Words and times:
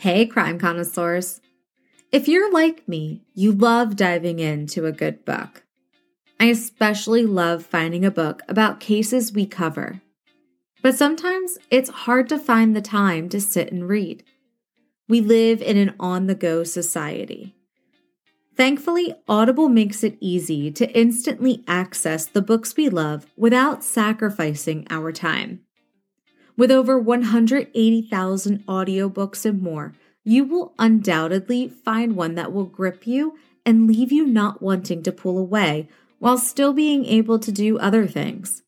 Hey, 0.00 0.24
crime 0.24 0.58
connoisseurs. 0.58 1.42
If 2.10 2.26
you're 2.26 2.50
like 2.50 2.88
me, 2.88 3.20
you 3.34 3.52
love 3.52 3.96
diving 3.96 4.38
into 4.38 4.86
a 4.86 4.92
good 4.92 5.26
book. 5.26 5.64
I 6.40 6.46
especially 6.46 7.26
love 7.26 7.66
finding 7.66 8.06
a 8.06 8.10
book 8.10 8.40
about 8.48 8.80
cases 8.80 9.34
we 9.34 9.44
cover. 9.44 10.00
But 10.80 10.94
sometimes 10.94 11.58
it's 11.70 11.90
hard 11.90 12.30
to 12.30 12.38
find 12.38 12.74
the 12.74 12.80
time 12.80 13.28
to 13.28 13.42
sit 13.42 13.70
and 13.70 13.86
read. 13.86 14.24
We 15.06 15.20
live 15.20 15.60
in 15.60 15.76
an 15.76 15.94
on 16.00 16.28
the 16.28 16.34
go 16.34 16.64
society. 16.64 17.54
Thankfully, 18.56 19.14
Audible 19.28 19.68
makes 19.68 20.02
it 20.02 20.16
easy 20.18 20.70
to 20.70 20.90
instantly 20.98 21.62
access 21.68 22.24
the 22.24 22.40
books 22.40 22.74
we 22.74 22.88
love 22.88 23.26
without 23.36 23.84
sacrificing 23.84 24.86
our 24.88 25.12
time. 25.12 25.60
With 26.60 26.70
over 26.70 26.96
180,000 26.98 28.66
audiobooks 28.66 29.46
and 29.46 29.62
more, 29.62 29.94
you 30.24 30.44
will 30.44 30.74
undoubtedly 30.78 31.70
find 31.70 32.14
one 32.14 32.34
that 32.34 32.52
will 32.52 32.66
grip 32.66 33.06
you 33.06 33.38
and 33.64 33.86
leave 33.86 34.12
you 34.12 34.26
not 34.26 34.60
wanting 34.60 35.02
to 35.04 35.10
pull 35.10 35.38
away 35.38 35.88
while 36.18 36.36
still 36.36 36.74
being 36.74 37.06
able 37.06 37.38
to 37.38 37.50
do 37.50 37.78
other 37.78 38.06
things. 38.06 38.62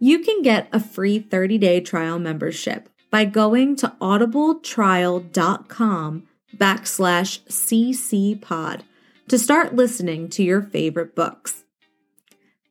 You 0.00 0.24
can 0.24 0.42
get 0.42 0.66
a 0.72 0.80
free 0.80 1.20
30 1.20 1.56
day 1.58 1.80
trial 1.80 2.18
membership 2.18 2.88
by 3.12 3.26
going 3.26 3.76
to 3.76 3.92
audibletrial.com 4.00 6.22
backslash 6.56 7.42
ccpod 7.44 8.80
to 9.28 9.38
start 9.38 9.76
listening 9.76 10.28
to 10.30 10.42
your 10.42 10.62
favorite 10.62 11.14
books. 11.14 11.62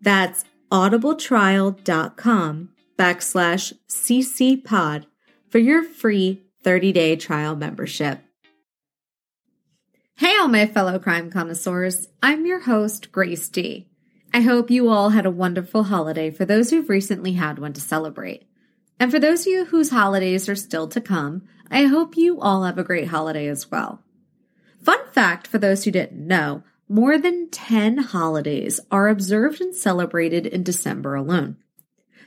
That's 0.02 0.44
audibletrial.com 0.70 2.71
backslash 3.02 3.74
ccpod 3.90 5.06
for 5.50 5.58
your 5.58 5.82
free 5.82 6.44
30-day 6.64 7.16
trial 7.16 7.56
membership. 7.56 8.20
Hey, 10.18 10.36
all 10.40 10.48
my 10.48 10.68
fellow 10.68 11.00
crime 11.00 11.32
connoisseurs. 11.32 12.10
I'm 12.22 12.46
your 12.46 12.60
host, 12.60 13.12
Grace 13.12 13.50
D. 13.50 13.90
I 14.32 14.42
hope 14.42 14.70
you 14.70 14.90
all 14.90 15.10
had 15.10 15.26
a 15.26 15.32
wonderful 15.32 15.86
holiday 15.86 16.30
for 16.30 16.46
those 16.46 16.70
who've 16.70 16.88
recently 16.90 17.34
had 17.34 17.58
one 17.58 17.74
to 17.74 17.82
celebrate. 17.82 18.48
And 19.00 19.10
for 19.10 19.18
those 19.18 19.42
of 19.42 19.48
you 19.48 19.66
whose 19.66 19.90
holidays 19.90 20.48
are 20.48 20.56
still 20.56 20.88
to 20.90 21.02
come, 21.02 21.42
I 21.72 21.86
hope 21.86 22.16
you 22.16 22.40
all 22.40 22.66
have 22.66 22.78
a 22.78 22.84
great 22.84 23.08
holiday 23.08 23.48
as 23.48 23.72
well. 23.72 24.04
Fun 24.84 25.00
fact 25.12 25.48
for 25.48 25.58
those 25.58 25.86
who 25.86 25.92
didn't 25.92 26.28
know, 26.28 26.62
more 26.88 27.18
than 27.18 27.50
10 27.50 27.98
holidays 27.98 28.80
are 28.92 29.08
observed 29.08 29.60
and 29.60 29.76
celebrated 29.76 30.46
in 30.46 30.62
December 30.62 31.16
alone. 31.16 31.58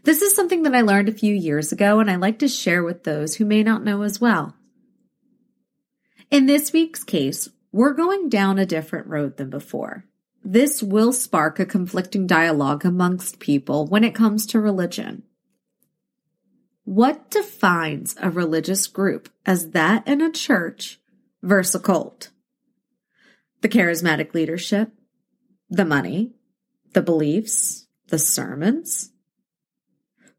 This 0.05 0.21
is 0.21 0.37
something 0.37 0.65
that 0.65 0.75
I 0.75 0.83
learned 0.83 1.09
a 1.09 1.13
few 1.13 1.35
years 1.35 1.73
ago, 1.73 1.99
and 1.99 2.11
I 2.11 2.17
like 2.17 2.39
to 2.41 2.49
share 2.49 2.85
with 2.85 3.05
those 3.05 3.37
who 3.37 3.47
may 3.47 3.63
not 3.63 3.83
know 3.83 4.03
as 4.03 4.21
well. 4.21 4.55
In 6.31 6.45
this 6.45 6.75
week's 6.75 7.03
case, 7.03 7.49
we're 7.73 7.95
going 7.95 8.29
down 8.29 8.59
a 8.59 8.67
different 8.67 9.07
road 9.07 9.39
than 9.39 9.49
before. 9.49 10.05
This 10.45 10.83
will 10.83 11.15
spark 11.15 11.59
a 11.59 11.65
conflicting 11.65 12.27
dialogue 12.27 12.85
amongst 12.85 13.39
people 13.39 13.87
when 13.87 14.05
it 14.05 14.15
comes 14.15 14.45
to 14.47 14.61
religion. 14.61 15.23
What 16.85 17.31
defines 17.31 18.15
a 18.21 18.29
religious 18.29 18.87
group 18.87 19.31
as 19.47 19.71
that 19.71 20.07
in 20.07 20.21
a 20.21 20.31
church 20.31 21.01
versus 21.43 21.77
a 21.77 21.81
cult? 21.81 22.29
The 23.63 23.71
charismatic 23.71 24.35
leadership, 24.35 24.93
the 25.71 25.87
money, 25.87 26.33
the 26.93 27.01
beliefs, 27.01 27.87
the 28.09 28.19
sermons, 28.19 29.13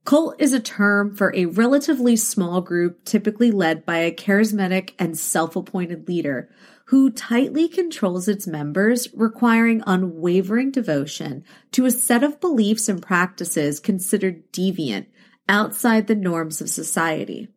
Cult 0.06 0.36
is 0.40 0.54
a 0.54 0.60
term 0.60 1.16
for 1.16 1.34
a 1.36 1.48
relatively 1.48 2.16
small 2.16 2.62
group 2.62 3.04
typically 3.06 3.50
led 3.50 3.88
by 3.88 3.98
a 3.98 4.14
charismatic 4.14 4.92
and 5.00 5.18
self 5.18 5.56
appointed 5.56 6.08
leader 6.08 6.48
who 6.90 7.10
tightly 7.10 7.68
controls 7.68 8.28
its 8.28 8.46
members, 8.46 9.08
requiring 9.16 9.82
unwavering 9.88 10.70
devotion 10.70 11.44
to 11.72 11.86
a 11.86 11.92
set 11.92 12.24
of 12.24 12.40
beliefs 12.40 12.88
and 12.88 13.02
practices 13.02 13.80
considered 13.80 14.52
deviant 14.54 15.08
outside 15.50 16.06
the 16.06 16.14
norms 16.14 16.62
of 16.62 16.70
society. 16.70 17.48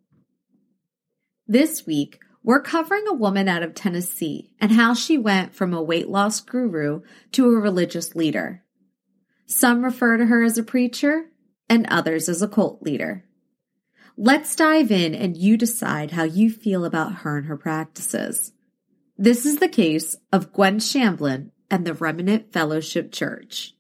This 1.47 1.87
week, 1.87 2.19
we're 2.43 2.63
covering 2.63 3.07
a 3.07 3.15
woman 3.15 3.47
out 3.47 3.63
of 3.63 3.75
Tennessee 3.75 4.55
and 4.59 4.73
how 4.73 4.95
she 4.95 5.19
went 5.19 5.55
from 5.55 5.75
a 5.75 5.83
weight 5.83 6.09
loss 6.09 6.41
guru 6.41 7.03
to 7.33 7.51
a 7.51 7.61
religious 7.61 8.15
leader. 8.15 8.65
Some 9.45 9.85
refer 9.85 10.17
to 10.17 10.27
her 10.27 10.43
as 10.43 10.57
a 10.57 10.63
preacher, 10.63 11.27
and 11.69 11.87
others 11.89 12.29
as 12.29 12.43
a 12.43 12.49
cult 12.49 12.83
leader. 12.83 13.25
Let's 14.17 14.57
dive 14.57 14.91
in 14.91 15.15
and 15.15 15.37
you 15.37 15.57
decide 15.57 16.11
how 16.11 16.25
you 16.25 16.51
feel 16.51 16.85
about 16.85 17.17
her 17.17 17.39
and 17.39 17.47
her 17.47 17.57
practices. 17.57 18.53
This 19.17 19.47
is 19.47 19.59
the 19.59 19.69
case 19.69 20.17
of 20.33 20.53
Gwen 20.53 20.79
Shamblin 20.79 21.51
and 21.71 21.87
the 21.87 21.95
Remnant 21.95 22.53
Fellowship 22.53 23.13
Church. 23.13 23.75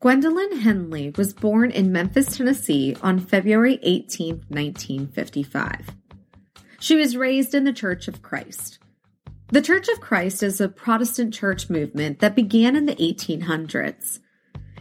Gwendolyn 0.00 0.58
Henley 0.58 1.10
was 1.16 1.32
born 1.32 1.70
in 1.70 1.90
Memphis, 1.90 2.36
Tennessee 2.36 2.94
on 3.00 3.18
February 3.18 3.78
18, 3.82 4.44
1955. 4.48 5.90
She 6.78 6.96
was 6.96 7.16
raised 7.16 7.54
in 7.54 7.64
the 7.64 7.72
Church 7.72 8.06
of 8.06 8.20
Christ. 8.20 8.78
The 9.48 9.62
Church 9.62 9.88
of 9.88 10.02
Christ 10.02 10.42
is 10.42 10.60
a 10.60 10.68
Protestant 10.68 11.32
church 11.32 11.70
movement 11.70 12.18
that 12.18 12.36
began 12.36 12.76
in 12.76 12.84
the 12.84 12.94
1800s. 12.96 14.18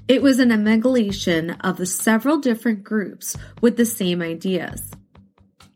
It 0.09 0.21
was 0.21 0.39
an 0.39 0.51
amalgamation 0.51 1.51
of 1.61 1.77
the 1.77 1.85
several 1.85 2.39
different 2.39 2.83
groups 2.83 3.37
with 3.61 3.77
the 3.77 3.85
same 3.85 4.21
ideas. 4.21 4.91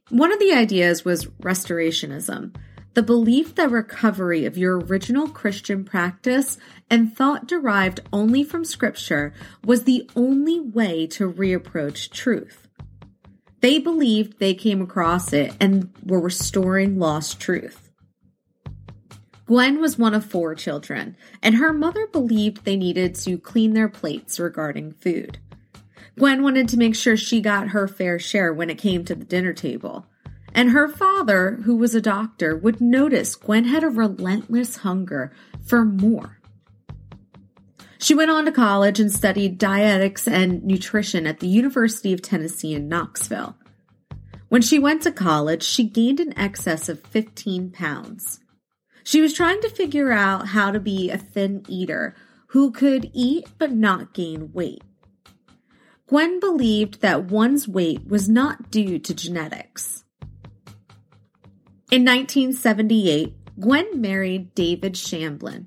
One 0.10 0.34
of 0.34 0.40
the 0.40 0.52
ideas 0.52 1.06
was 1.06 1.28
restorationism, 1.42 2.56
the 3.00 3.04
belief 3.04 3.56
that 3.56 3.72
recovery 3.72 4.44
of 4.44 4.58
your 4.58 4.78
original 4.78 5.30
Christian 5.30 5.86
practice 5.86 6.58
and 6.90 7.16
thought 7.16 7.48
derived 7.48 8.02
only 8.12 8.44
from 8.44 8.66
Scripture 8.66 9.34
was 9.64 9.86
the 9.86 10.10
only 10.18 10.60
way 10.60 11.08
to 11.08 11.32
reapproach 11.32 12.12
truth. 12.12 12.68
They 13.62 13.80
believed 13.80 14.38
they 14.38 14.54
came 14.54 14.82
across 14.82 15.32
it 15.32 15.54
and 15.62 15.90
were 16.06 16.20
restoring 16.20 17.00
lost 17.00 17.40
truth. 17.40 17.90
Gwen 19.46 19.80
was 19.80 19.98
one 19.98 20.14
of 20.14 20.26
four 20.26 20.54
children, 20.54 21.16
and 21.42 21.56
her 21.56 21.72
mother 21.72 22.06
believed 22.06 22.66
they 22.66 22.76
needed 22.76 23.16
to 23.16 23.38
clean 23.38 23.76
their 23.76 23.88
plates 23.88 24.42
regarding 24.42 24.92
food. 24.92 25.38
Gwen 26.18 26.44
wanted 26.44 26.68
to 26.68 26.78
make 26.78 26.98
sure 26.98 27.16
she 27.16 27.40
got 27.40 27.70
her 27.70 27.88
fair 27.88 28.20
share 28.20 28.54
when 28.54 28.70
it 28.70 28.78
came 28.78 29.06
to 29.06 29.16
the 29.16 29.24
dinner 29.24 29.54
table. 29.54 30.06
And 30.54 30.72
her 30.72 30.88
father, 30.88 31.60
who 31.64 31.76
was 31.76 31.94
a 31.96 32.02
doctor, 32.02 32.56
would 32.56 32.82
notice 32.82 33.36
Gwen 33.36 33.66
had 33.66 33.84
a 33.84 33.90
relentless 33.90 34.78
hunger 34.78 35.32
for 35.64 35.86
more. 35.86 36.40
She 38.00 38.16
went 38.16 38.32
on 38.32 38.46
to 38.46 38.52
college 38.52 39.00
and 39.00 39.12
studied 39.12 39.58
dietetics 39.58 40.28
and 40.28 40.64
nutrition 40.64 41.28
at 41.28 41.40
the 41.40 41.48
University 41.48 42.14
of 42.14 42.22
Tennessee 42.22 42.74
in 42.74 42.88
Knoxville. 42.88 43.58
When 44.48 44.62
she 44.62 44.80
went 44.80 45.04
to 45.04 45.12
college, 45.12 45.64
she 45.64 45.84
gained 45.84 46.20
an 46.20 46.38
excess 46.38 46.90
of 46.90 47.04
15 47.04 47.72
pounds. 47.72 48.40
She 49.04 49.22
was 49.22 49.34
trying 49.34 49.62
to 49.62 49.70
figure 49.70 50.12
out 50.12 50.48
how 50.48 50.72
to 50.72 50.80
be 50.80 51.12
a 51.12 51.18
thin 51.18 51.64
eater 51.68 52.16
who 52.48 52.72
could 52.72 53.12
eat 53.14 53.48
but 53.58 53.72
not 53.72 54.14
gain 54.14 54.52
weight. 54.54 54.84
Gwen 56.08 56.40
believed 56.40 57.02
that 57.02 57.26
one's 57.26 57.68
weight 57.68 58.08
was 58.08 58.28
not 58.28 58.72
due 58.72 58.98
to 58.98 59.14
genetics. 59.14 60.04
In 61.92 62.06
1978, 62.06 63.60
Gwen 63.60 64.00
married 64.00 64.54
David 64.54 64.94
Shamblin. 64.94 65.66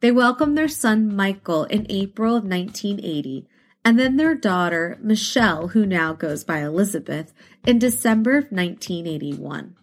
They 0.00 0.10
welcomed 0.10 0.58
their 0.58 0.66
son 0.66 1.14
Michael 1.14 1.62
in 1.64 1.86
April 1.88 2.34
of 2.34 2.42
1980, 2.42 3.46
and 3.84 3.96
then 3.96 4.16
their 4.16 4.34
daughter 4.34 4.98
Michelle, 5.00 5.68
who 5.68 5.86
now 5.86 6.14
goes 6.14 6.42
by 6.42 6.64
Elizabeth, 6.64 7.32
in 7.64 7.78
December 7.78 8.32
of 8.32 8.50
1981. 8.50 9.76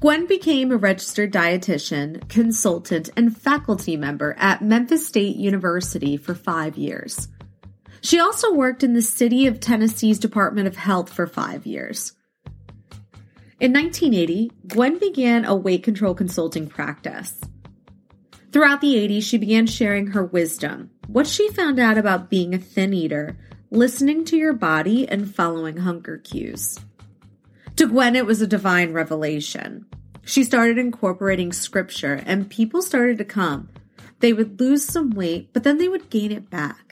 Gwen 0.00 0.26
became 0.26 0.70
a 0.70 0.76
registered 0.76 1.32
dietitian, 1.32 2.28
consultant, 2.28 3.08
and 3.16 3.34
faculty 3.34 3.96
member 3.96 4.36
at 4.38 4.60
Memphis 4.60 5.06
State 5.06 5.36
University 5.36 6.18
for 6.18 6.34
five 6.34 6.76
years. 6.76 7.28
She 8.02 8.20
also 8.20 8.52
worked 8.52 8.84
in 8.84 8.92
the 8.92 9.00
City 9.00 9.46
of 9.46 9.60
Tennessee's 9.60 10.18
Department 10.18 10.66
of 10.66 10.76
Health 10.76 11.10
for 11.10 11.26
five 11.26 11.64
years. 11.64 12.12
In 13.60 13.74
1980, 13.74 14.50
Gwen 14.68 14.98
began 14.98 15.44
a 15.44 15.54
weight 15.54 15.82
control 15.82 16.14
consulting 16.14 16.66
practice. 16.66 17.38
Throughout 18.52 18.80
the 18.80 18.94
80s, 18.94 19.22
she 19.22 19.36
began 19.36 19.66
sharing 19.66 20.08
her 20.08 20.24
wisdom, 20.24 20.88
what 21.08 21.26
she 21.26 21.50
found 21.50 21.78
out 21.78 21.98
about 21.98 22.30
being 22.30 22.54
a 22.54 22.58
thin 22.58 22.94
eater, 22.94 23.36
listening 23.70 24.24
to 24.24 24.36
your 24.38 24.54
body, 24.54 25.06
and 25.06 25.34
following 25.34 25.76
hunger 25.76 26.16
cues. 26.16 26.78
To 27.76 27.86
Gwen, 27.86 28.16
it 28.16 28.24
was 28.24 28.40
a 28.40 28.46
divine 28.46 28.94
revelation. 28.94 29.84
She 30.24 30.42
started 30.42 30.78
incorporating 30.78 31.52
scripture, 31.52 32.22
and 32.24 32.48
people 32.48 32.80
started 32.80 33.18
to 33.18 33.26
come. 33.26 33.68
They 34.20 34.32
would 34.32 34.58
lose 34.58 34.86
some 34.86 35.10
weight, 35.10 35.52
but 35.52 35.64
then 35.64 35.76
they 35.76 35.88
would 35.88 36.08
gain 36.08 36.32
it 36.32 36.48
back. 36.48 36.89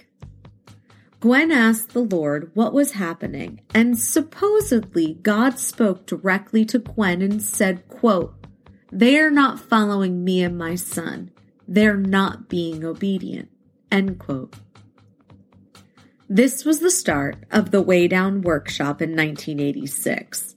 Gwen 1.20 1.50
asked 1.50 1.94
the 1.94 2.04
Lord 2.04 2.52
what 2.54 2.72
was 2.72 2.92
happening, 2.92 3.60
and 3.74 3.98
supposedly 3.98 5.14
God 5.14 5.58
spoke 5.58 6.06
directly 6.06 6.64
to 6.66 6.78
Gwen 6.78 7.22
and 7.22 7.42
said, 7.42 7.88
quote, 7.88 8.34
They 8.92 9.18
are 9.18 9.30
not 9.30 9.58
following 9.58 10.22
me 10.22 10.42
and 10.42 10.56
my 10.56 10.76
son. 10.76 11.32
They're 11.66 11.96
not 11.96 12.48
being 12.48 12.84
obedient. 12.84 13.50
End 13.90 14.20
quote. 14.20 14.54
This 16.28 16.64
was 16.64 16.80
the 16.80 16.90
start 16.90 17.36
of 17.50 17.70
the 17.70 17.80
Weigh 17.80 18.06
Down 18.06 18.42
Workshop 18.42 19.02
in 19.02 19.16
1986. 19.16 20.54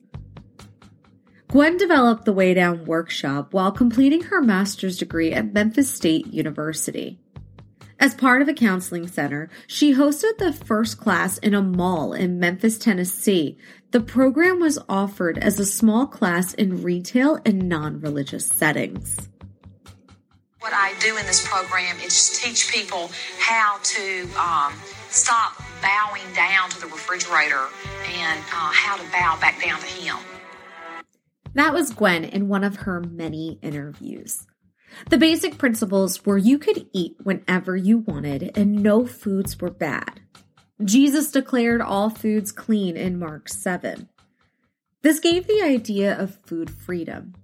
Gwen 1.47 1.77
developed 1.77 2.25
the 2.25 2.33
Weigh 2.33 2.53
Down 2.53 2.85
Workshop 2.85 3.53
while 3.53 3.71
completing 3.71 4.23
her 4.23 4.41
master's 4.41 4.97
degree 4.97 5.31
at 5.31 5.53
Memphis 5.53 5.89
State 5.89 6.27
University. 6.27 7.20
As 8.01 8.15
part 8.15 8.41
of 8.41 8.47
a 8.47 8.53
counseling 8.55 9.07
center, 9.07 9.47
she 9.67 9.93
hosted 9.93 10.39
the 10.39 10.51
first 10.51 10.97
class 10.97 11.37
in 11.37 11.53
a 11.53 11.61
mall 11.61 12.13
in 12.13 12.39
Memphis, 12.39 12.79
Tennessee. 12.79 13.59
The 13.91 13.99
program 13.99 14.59
was 14.59 14.79
offered 14.89 15.37
as 15.37 15.59
a 15.59 15.67
small 15.67 16.07
class 16.07 16.55
in 16.55 16.81
retail 16.81 17.37
and 17.45 17.69
non 17.69 18.01
religious 18.01 18.47
settings. 18.47 19.29
What 20.61 20.73
I 20.73 20.95
do 20.99 21.15
in 21.15 21.27
this 21.27 21.47
program 21.47 21.95
is 21.99 22.39
teach 22.41 22.71
people 22.71 23.11
how 23.37 23.77
to 23.83 24.23
um, 24.35 24.73
stop 25.09 25.61
bowing 25.83 26.25
down 26.33 26.71
to 26.71 26.81
the 26.81 26.87
refrigerator 26.87 27.67
and 28.15 28.39
uh, 28.39 28.71
how 28.73 28.97
to 28.97 29.03
bow 29.11 29.37
back 29.39 29.63
down 29.63 29.79
to 29.79 29.85
Him. 29.85 30.17
That 31.53 31.71
was 31.71 31.91
Gwen 31.91 32.23
in 32.23 32.47
one 32.47 32.63
of 32.63 32.77
her 32.77 32.99
many 32.99 33.59
interviews. 33.61 34.47
The 35.09 35.17
basic 35.17 35.57
principles 35.57 36.25
were 36.25 36.37
you 36.37 36.57
could 36.57 36.87
eat 36.93 37.15
whenever 37.23 37.75
you 37.75 37.99
wanted 37.99 38.57
and 38.57 38.83
no 38.83 39.05
foods 39.05 39.59
were 39.59 39.71
bad. 39.71 40.21
Jesus 40.83 41.31
declared 41.31 41.81
all 41.81 42.09
foods 42.09 42.51
clean 42.51 42.97
in 42.97 43.19
Mark 43.19 43.49
7. 43.49 44.09
This 45.01 45.19
gave 45.19 45.47
the 45.47 45.61
idea 45.61 46.17
of 46.17 46.39
food 46.45 46.69
freedom. 46.69 47.35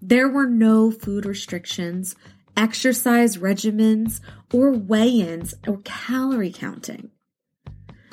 There 0.00 0.28
were 0.28 0.46
no 0.46 0.90
food 0.90 1.24
restrictions, 1.26 2.16
exercise 2.56 3.36
regimens, 3.36 4.20
or 4.52 4.72
weigh 4.72 5.20
ins 5.20 5.54
or 5.66 5.80
calorie 5.84 6.52
counting. 6.52 7.10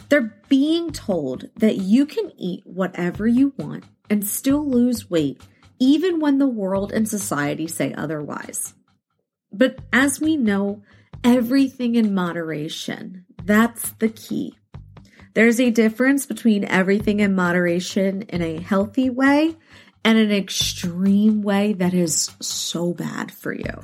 They're 0.09 0.35
being 0.49 0.91
told 0.91 1.49
that 1.55 1.77
you 1.77 2.05
can 2.05 2.31
eat 2.37 2.65
whatever 2.65 3.27
you 3.27 3.53
want 3.57 3.85
and 4.09 4.27
still 4.27 4.67
lose 4.67 5.09
weight, 5.09 5.41
even 5.79 6.19
when 6.19 6.39
the 6.39 6.47
world 6.47 6.91
and 6.91 7.07
society 7.07 7.67
say 7.67 7.93
otherwise. 7.93 8.73
But 9.51 9.79
as 9.91 10.21
we 10.21 10.37
know, 10.37 10.83
everything 11.23 11.95
in 11.95 12.13
moderation. 12.13 13.25
That's 13.43 13.91
the 13.99 14.09
key. 14.09 14.55
There's 15.33 15.59
a 15.59 15.71
difference 15.71 16.25
between 16.25 16.65
everything 16.65 17.19
in 17.19 17.35
moderation 17.35 18.23
in 18.23 18.41
a 18.41 18.61
healthy 18.61 19.09
way 19.09 19.55
and 20.03 20.17
an 20.17 20.31
extreme 20.31 21.41
way 21.41 21.73
that 21.73 21.93
is 21.93 22.31
so 22.41 22.93
bad 22.93 23.31
for 23.31 23.53
you. 23.53 23.81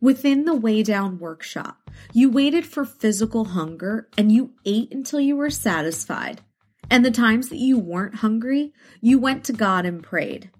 Within 0.00 0.44
the 0.44 0.54
Weigh 0.54 0.82
Down 0.82 1.18
workshop, 1.18 1.90
you 2.12 2.30
waited 2.30 2.66
for 2.66 2.84
physical 2.84 3.46
hunger 3.46 4.08
and 4.16 4.32
you 4.32 4.52
ate 4.64 4.92
until 4.92 5.20
you 5.20 5.36
were 5.36 5.50
satisfied. 5.50 6.40
And 6.90 7.04
the 7.04 7.10
times 7.10 7.48
that 7.48 7.58
you 7.58 7.78
weren't 7.78 8.16
hungry, 8.16 8.72
you 9.00 9.18
went 9.18 9.44
to 9.44 9.52
God 9.52 9.86
and 9.86 10.02
prayed. 10.02 10.50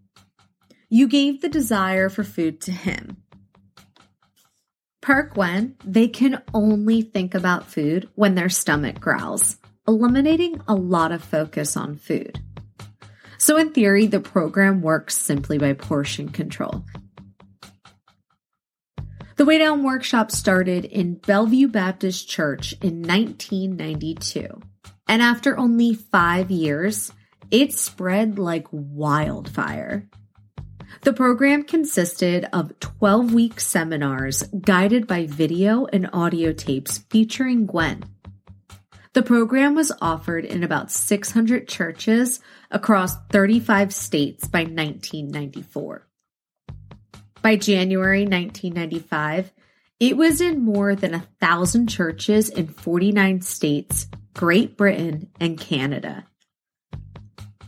You 0.88 1.08
gave 1.08 1.40
the 1.40 1.48
desire 1.48 2.08
for 2.08 2.24
food 2.24 2.60
to 2.62 2.72
Him. 2.72 3.21
Per 5.02 5.24
Gwen, 5.24 5.74
they 5.84 6.06
can 6.06 6.40
only 6.54 7.02
think 7.02 7.34
about 7.34 7.68
food 7.68 8.08
when 8.14 8.36
their 8.36 8.48
stomach 8.48 9.00
growls, 9.00 9.58
eliminating 9.86 10.60
a 10.68 10.76
lot 10.76 11.10
of 11.10 11.24
focus 11.24 11.76
on 11.76 11.96
food. 11.96 12.38
So, 13.36 13.56
in 13.56 13.72
theory, 13.72 14.06
the 14.06 14.20
program 14.20 14.80
works 14.80 15.18
simply 15.18 15.58
by 15.58 15.72
portion 15.72 16.28
control. 16.28 16.84
The 19.34 19.44
Weigh 19.44 19.58
Down 19.58 19.82
Workshop 19.82 20.30
started 20.30 20.84
in 20.84 21.14
Bellevue 21.14 21.66
Baptist 21.66 22.28
Church 22.28 22.72
in 22.80 23.02
1992. 23.02 24.60
And 25.08 25.20
after 25.20 25.58
only 25.58 25.94
five 25.94 26.52
years, 26.52 27.10
it 27.50 27.72
spread 27.72 28.38
like 28.38 28.68
wildfire. 28.70 30.08
The 31.02 31.12
program 31.12 31.64
consisted 31.64 32.46
of 32.52 32.78
12 32.78 33.34
week 33.34 33.58
seminars 33.58 34.44
guided 34.44 35.08
by 35.08 35.26
video 35.26 35.84
and 35.86 36.08
audio 36.12 36.52
tapes 36.52 36.98
featuring 37.10 37.66
Gwen. 37.66 38.04
The 39.12 39.24
program 39.24 39.74
was 39.74 39.90
offered 40.00 40.44
in 40.44 40.62
about 40.62 40.92
600 40.92 41.66
churches 41.66 42.38
across 42.70 43.16
35 43.30 43.92
states 43.92 44.46
by 44.46 44.60
1994. 44.60 46.06
By 47.42 47.56
January 47.56 48.22
1995, 48.22 49.50
it 49.98 50.16
was 50.16 50.40
in 50.40 50.60
more 50.60 50.94
than 50.94 51.14
a 51.14 51.26
thousand 51.40 51.88
churches 51.88 52.48
in 52.48 52.68
49 52.68 53.40
states, 53.40 54.06
Great 54.34 54.76
Britain, 54.76 55.30
and 55.40 55.58
Canada. 55.58 56.28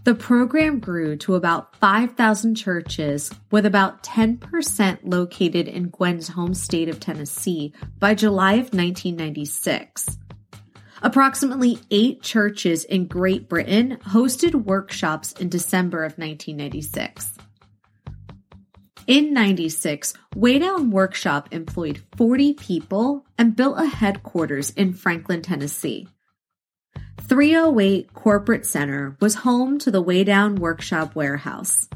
The 0.05 0.15
program 0.15 0.81
grew 0.81 1.17
to 1.17 1.35
about 1.35 1.77
5,000 1.77 2.57
churches, 2.57 3.33
with 3.51 3.65
about 3.65 4.03
10% 4.03 4.99
located 5.03 5.67
in 5.67 5.89
Gwen's 5.89 6.29
home 6.29 6.53
state 6.53 6.91
of 6.91 7.01
Tennessee 7.01 7.73
by 7.99 8.15
July 8.15 8.55
of 8.55 8.75
1996. 8.75 10.19
Approximately 11.03 11.79
eight 11.91 12.21
churches 12.21 12.85
in 12.85 13.07
Great 13.07 13.49
Britain 13.49 13.97
hosted 14.09 14.55
workshops 14.67 15.33
in 15.33 15.49
December 15.49 16.05
of 16.05 16.19
1996. 16.19 17.39
In 19.07 19.33
96, 19.33 20.13
Weigh 20.37 20.59
Down 20.59 20.91
Workshop 20.91 21.49
employed 21.51 22.03
40 22.19 22.53
people 22.55 23.25
and 23.39 23.57
built 23.57 23.79
a 23.79 23.87
headquarters 23.87 24.69
in 24.71 24.93
Franklin, 24.93 25.41
Tennessee. 25.41 26.09
308 27.21 28.13
Corporate 28.13 28.67
Center 28.67 29.17
was 29.21 29.37
home 29.37 29.79
to 29.79 29.91
the 29.91 30.03
Weigh 30.03 30.25
Down 30.25 30.57
Workshop 30.57 31.15
Warehouse. 31.15 31.89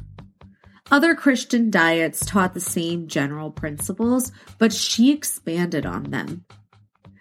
Other 0.91 1.15
Christian 1.15 1.71
diets 1.71 2.25
taught 2.25 2.55
the 2.55 2.61
same 2.61 3.09
general 3.09 3.51
principles, 3.51 4.33
but 4.57 4.73
she 4.73 5.13
expanded 5.13 5.85
on 5.85 6.05
them. 6.05 6.47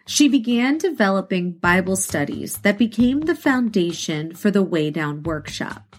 She 0.06 0.30
began 0.30 0.78
developing 0.78 1.52
Bible 1.52 1.98
studies 1.98 2.60
that 2.60 2.78
became 2.78 3.22
the 3.22 3.36
foundation 3.36 4.34
for 4.34 4.50
the 4.50 4.64
Weigh 4.64 4.92
Down 4.92 5.24
Workshop. 5.24 5.98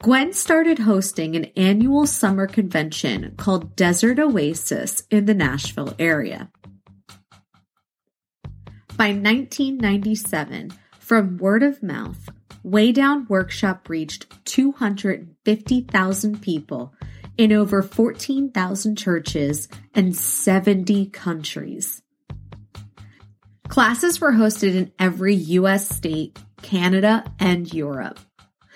Gwen 0.00 0.32
started 0.32 0.80
hosting 0.80 1.34
an 1.34 1.46
annual 1.56 2.06
summer 2.06 2.46
convention 2.46 3.34
called 3.36 3.74
Desert 3.74 4.20
Oasis 4.20 5.02
in 5.10 5.26
the 5.26 5.34
Nashville 5.34 5.94
area. 5.98 6.50
By 8.96 9.08
1997, 9.08 10.72
from 11.00 11.38
word 11.38 11.62
of 11.62 11.82
mouth, 11.82 12.28
Weigh 12.62 12.92
Down 12.92 13.26
Workshop 13.28 13.88
reached 13.88 14.26
250,000 14.44 16.42
people 16.42 16.94
in 17.38 17.52
over 17.52 17.82
14,000 17.82 18.96
churches 18.96 19.68
and 19.94 20.14
70 20.14 21.06
countries. 21.06 22.02
Classes 23.68 24.20
were 24.20 24.32
hosted 24.32 24.74
in 24.74 24.92
every 24.98 25.34
US 25.34 25.88
state, 25.88 26.38
Canada, 26.60 27.24
and 27.40 27.72
Europe. 27.72 28.20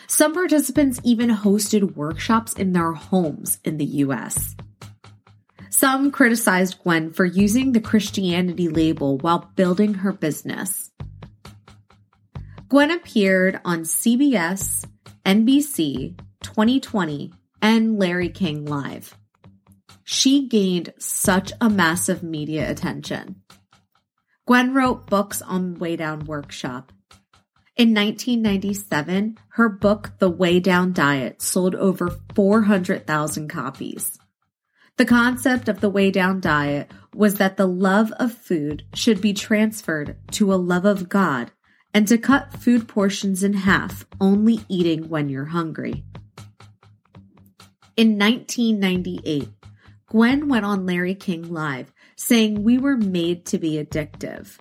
Some 0.08 0.32
participants 0.32 0.98
even 1.04 1.28
hosted 1.28 1.94
workshops 1.94 2.54
in 2.54 2.72
their 2.72 2.92
homes 2.92 3.60
in 3.64 3.76
the 3.76 3.84
US. 3.84 4.56
Some 5.78 6.10
criticized 6.10 6.78
Gwen 6.82 7.12
for 7.12 7.26
using 7.26 7.72
the 7.72 7.82
Christianity 7.82 8.66
label 8.66 9.18
while 9.18 9.52
building 9.56 9.92
her 9.92 10.10
business. 10.10 10.90
Gwen 12.70 12.90
appeared 12.90 13.60
on 13.62 13.80
CBS, 13.80 14.86
NBC, 15.26 16.18
2020, 16.42 17.30
and 17.60 17.98
Larry 17.98 18.30
King 18.30 18.64
Live. 18.64 19.14
She 20.02 20.48
gained 20.48 20.94
such 20.96 21.52
a 21.60 21.68
massive 21.68 22.22
media 22.22 22.70
attention. 22.70 23.42
Gwen 24.46 24.72
wrote 24.72 25.08
books 25.08 25.42
on 25.42 25.74
Weigh 25.74 25.96
Down 25.96 26.20
Workshop. 26.20 26.90
In 27.76 27.92
1997, 27.92 29.36
her 29.48 29.68
book, 29.68 30.12
The 30.20 30.30
Weigh 30.30 30.60
Down 30.60 30.94
Diet, 30.94 31.42
sold 31.42 31.74
over 31.74 32.16
400,000 32.34 33.48
copies. 33.48 34.18
The 34.96 35.04
concept 35.04 35.68
of 35.68 35.80
the 35.80 35.90
Weigh 35.90 36.10
Down 36.10 36.40
Diet 36.40 36.90
was 37.14 37.34
that 37.34 37.58
the 37.58 37.66
love 37.66 38.12
of 38.12 38.32
food 38.32 38.84
should 38.94 39.20
be 39.20 39.34
transferred 39.34 40.16
to 40.32 40.52
a 40.52 40.56
love 40.56 40.86
of 40.86 41.10
God 41.10 41.50
and 41.92 42.08
to 42.08 42.16
cut 42.16 42.54
food 42.54 42.88
portions 42.88 43.42
in 43.42 43.52
half, 43.52 44.06
only 44.20 44.60
eating 44.68 45.10
when 45.10 45.28
you're 45.28 45.46
hungry. 45.46 46.04
In 47.96 48.18
1998, 48.18 49.50
Gwen 50.06 50.48
went 50.48 50.64
on 50.64 50.86
Larry 50.86 51.14
King 51.14 51.52
Live 51.52 51.92
saying 52.16 52.62
we 52.62 52.78
were 52.78 52.96
made 52.96 53.44
to 53.46 53.58
be 53.58 53.72
addictive. 53.72 54.58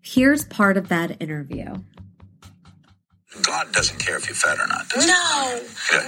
Here's 0.00 0.44
part 0.44 0.78
of 0.78 0.88
that 0.88 1.20
interview. 1.20 1.74
God 3.42 3.72
doesn't 3.72 3.98
care 3.98 4.16
if 4.16 4.26
you're 4.26 4.34
fat 4.34 4.58
or 4.58 4.66
not. 4.66 4.88
does 4.88 5.04
he? 5.04 5.10
No, 5.10 5.60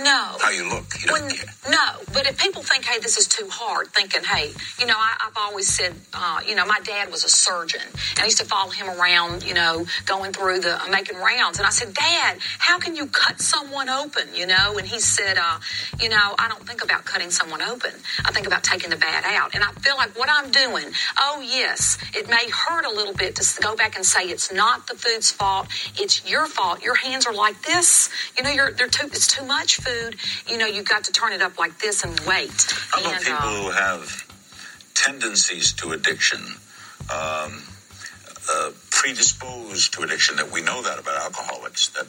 no. 0.02 0.36
How 0.40 0.50
you 0.50 0.68
look, 0.68 0.92
he 0.94 1.06
doesn't 1.06 1.26
When- 1.26 1.36
care. 1.36 1.54
no, 1.70 2.00
but 2.12 2.26
if 2.26 2.38
people 2.38 2.62
think, 2.62 2.87
hey, 2.88 2.98
this 3.00 3.18
is 3.18 3.28
too 3.28 3.46
hard, 3.50 3.88
thinking, 3.88 4.24
hey, 4.24 4.50
you 4.80 4.86
know, 4.86 4.94
I, 4.96 5.26
I've 5.26 5.36
always 5.36 5.68
said, 5.68 5.94
uh, 6.14 6.40
you 6.46 6.54
know, 6.54 6.64
my 6.64 6.80
dad 6.84 7.10
was 7.10 7.24
a 7.24 7.28
surgeon, 7.28 7.82
and 7.82 8.18
I 8.20 8.24
used 8.24 8.38
to 8.38 8.46
follow 8.46 8.70
him 8.70 8.88
around, 8.88 9.44
you 9.44 9.54
know, 9.54 9.84
going 10.06 10.32
through 10.32 10.60
the 10.60 10.82
uh, 10.82 10.88
making 10.90 11.18
rounds, 11.18 11.58
and 11.58 11.66
I 11.66 11.70
said, 11.70 11.92
Dad, 11.92 12.38
how 12.58 12.78
can 12.78 12.96
you 12.96 13.06
cut 13.06 13.40
someone 13.40 13.88
open, 13.88 14.28
you 14.34 14.46
know? 14.46 14.78
And 14.78 14.86
he 14.86 15.00
said, 15.00 15.36
uh, 15.38 15.58
you 16.00 16.08
know, 16.08 16.34
I 16.38 16.48
don't 16.48 16.66
think 16.66 16.82
about 16.82 17.04
cutting 17.04 17.30
someone 17.30 17.60
open. 17.62 17.92
I 18.24 18.32
think 18.32 18.46
about 18.46 18.64
taking 18.64 18.90
the 18.90 18.96
bad 18.96 19.24
out, 19.26 19.54
and 19.54 19.62
I 19.62 19.72
feel 19.72 19.96
like 19.96 20.18
what 20.18 20.28
I'm 20.30 20.50
doing. 20.50 20.86
Oh 21.18 21.42
yes, 21.44 21.98
it 22.14 22.28
may 22.28 22.48
hurt 22.50 22.86
a 22.86 22.90
little 22.90 23.14
bit 23.14 23.36
to 23.36 23.62
go 23.62 23.76
back 23.76 23.96
and 23.96 24.04
say 24.04 24.24
it's 24.24 24.52
not 24.52 24.86
the 24.86 24.94
food's 24.94 25.30
fault, 25.30 25.68
it's 25.98 26.28
your 26.28 26.46
fault. 26.46 26.82
Your 26.82 26.94
hands 26.94 27.26
are 27.26 27.34
like 27.34 27.62
this, 27.62 28.08
you 28.36 28.42
know, 28.42 28.50
you're 28.50 28.72
they're 28.72 28.88
too 28.88 29.06
it's 29.06 29.26
too 29.26 29.44
much 29.44 29.76
food. 29.76 30.16
You 30.48 30.58
know, 30.58 30.66
you've 30.66 30.88
got 30.88 31.04
to 31.04 31.12
turn 31.12 31.32
it 31.32 31.42
up 31.42 31.58
like 31.58 31.78
this 31.78 32.04
and 32.04 32.18
wait. 32.20 32.77
How 32.90 33.00
about 33.00 33.20
people 33.20 33.36
who 33.64 33.70
have 33.70 34.26
tendencies 34.94 35.72
to 35.74 35.92
addiction, 35.92 36.40
um, 37.12 37.62
uh, 38.50 38.70
predisposed 38.90 39.94
to 39.94 40.02
addiction? 40.02 40.36
That 40.36 40.50
we 40.50 40.62
know 40.62 40.82
that 40.82 40.98
about 40.98 41.16
alcoholics. 41.22 41.88
That 41.90 42.06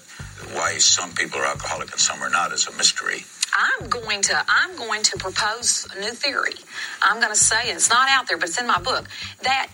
why 0.55 0.77
some 0.77 1.11
people 1.13 1.39
are 1.39 1.45
alcoholic 1.45 1.91
and 1.91 1.99
some 1.99 2.21
are 2.21 2.29
not 2.29 2.51
is 2.53 2.67
a 2.67 2.71
mystery. 2.77 3.25
I'm 3.57 3.89
going 3.89 4.21
to 4.23 4.45
I'm 4.47 4.75
going 4.77 5.03
to 5.03 5.17
propose 5.17 5.87
a 5.95 5.99
new 5.99 6.11
theory. 6.11 6.53
I'm 7.01 7.19
going 7.19 7.33
to 7.33 7.39
say, 7.39 7.69
and 7.69 7.77
it's 7.77 7.89
not 7.89 8.09
out 8.09 8.27
there, 8.27 8.37
but 8.37 8.49
it's 8.49 8.59
in 8.59 8.67
my 8.67 8.79
book, 8.79 9.07
that 9.43 9.69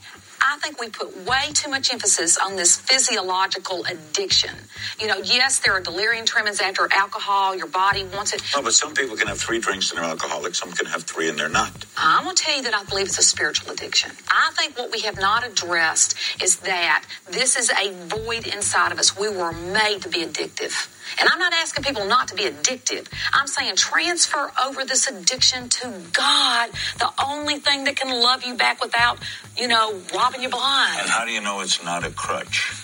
I 0.48 0.58
think 0.60 0.80
we 0.80 0.90
put 0.90 1.26
way 1.26 1.50
too 1.54 1.72
much 1.72 1.92
emphasis 1.92 2.38
on 2.38 2.56
this 2.56 2.78
physiological 2.78 3.84
addiction. 3.86 4.52
You 5.00 5.08
know, 5.08 5.18
yes, 5.18 5.60
there 5.60 5.74
are 5.74 5.82
delirium 5.82 6.26
tremens 6.26 6.62
after 6.62 6.88
alcohol. 6.94 7.56
Your 7.56 7.68
body 7.68 8.04
wants 8.04 8.32
it. 8.34 8.44
No, 8.56 8.62
but 8.62 8.74
some 8.74 8.94
people 8.94 9.18
can 9.18 9.28
have 9.28 9.40
three 9.40 9.60
drinks 9.60 9.90
and 9.90 9.98
they're 9.98 10.06
alcoholic. 10.10 10.54
Some 10.54 10.72
can 10.72 10.86
have 10.86 11.04
three 11.04 11.30
and 11.30 11.38
they're 11.40 11.50
not. 11.50 11.72
I'm 11.98 12.26
going 12.26 12.36
to 12.36 12.44
tell 12.44 12.56
you 12.56 12.64
that 12.64 12.76
I 12.76 12.84
believe 12.84 13.08
it's 13.08 13.18
a 13.18 13.24
spiritual 13.24 13.72
addiction. 13.72 14.12
I 14.30 14.52
think 14.56 14.78
what 14.78 14.92
we 14.92 15.02
have 15.02 15.20
not 15.20 15.46
addressed 15.48 16.16
is 16.44 16.58
that 16.58 17.06
this 17.30 17.56
is 17.58 17.72
a 17.72 17.92
void 18.08 18.46
inside 18.46 18.92
of 18.92 19.00
us. 19.00 19.18
We 19.18 19.30
were 19.30 19.52
made 19.52 20.04
to 20.04 20.10
be 20.10 20.24
addictive. 20.24 20.92
And 21.20 21.30
I'm 21.30 21.40
not 21.40 21.54
asking 21.54 21.84
people 21.84 22.06
not 22.06 22.28
to 22.30 22.36
be 22.36 22.44
addictive. 22.44 23.08
I'm 23.34 23.48
saying 23.48 23.76
transfer 23.76 24.52
over 24.66 24.84
this 24.84 25.08
addiction 25.08 25.70
to 25.70 25.94
God, 26.12 26.72
the 26.98 27.12
only 27.24 27.60
thing 27.60 27.84
that 27.86 27.96
can 27.96 28.10
love 28.10 28.44
you 28.44 28.56
back 28.56 28.82
without, 28.82 29.20
you 29.56 29.68
know, 29.68 30.02
robbing 30.16 30.35
And 30.42 30.52
blind. 30.52 31.00
And 31.00 31.10
how 31.10 31.26
do 31.26 31.32
you 31.32 31.42
know 31.42 31.62
it's 31.62 31.84
not 31.84 32.06
a 32.06 32.10
crutch? 32.10 32.84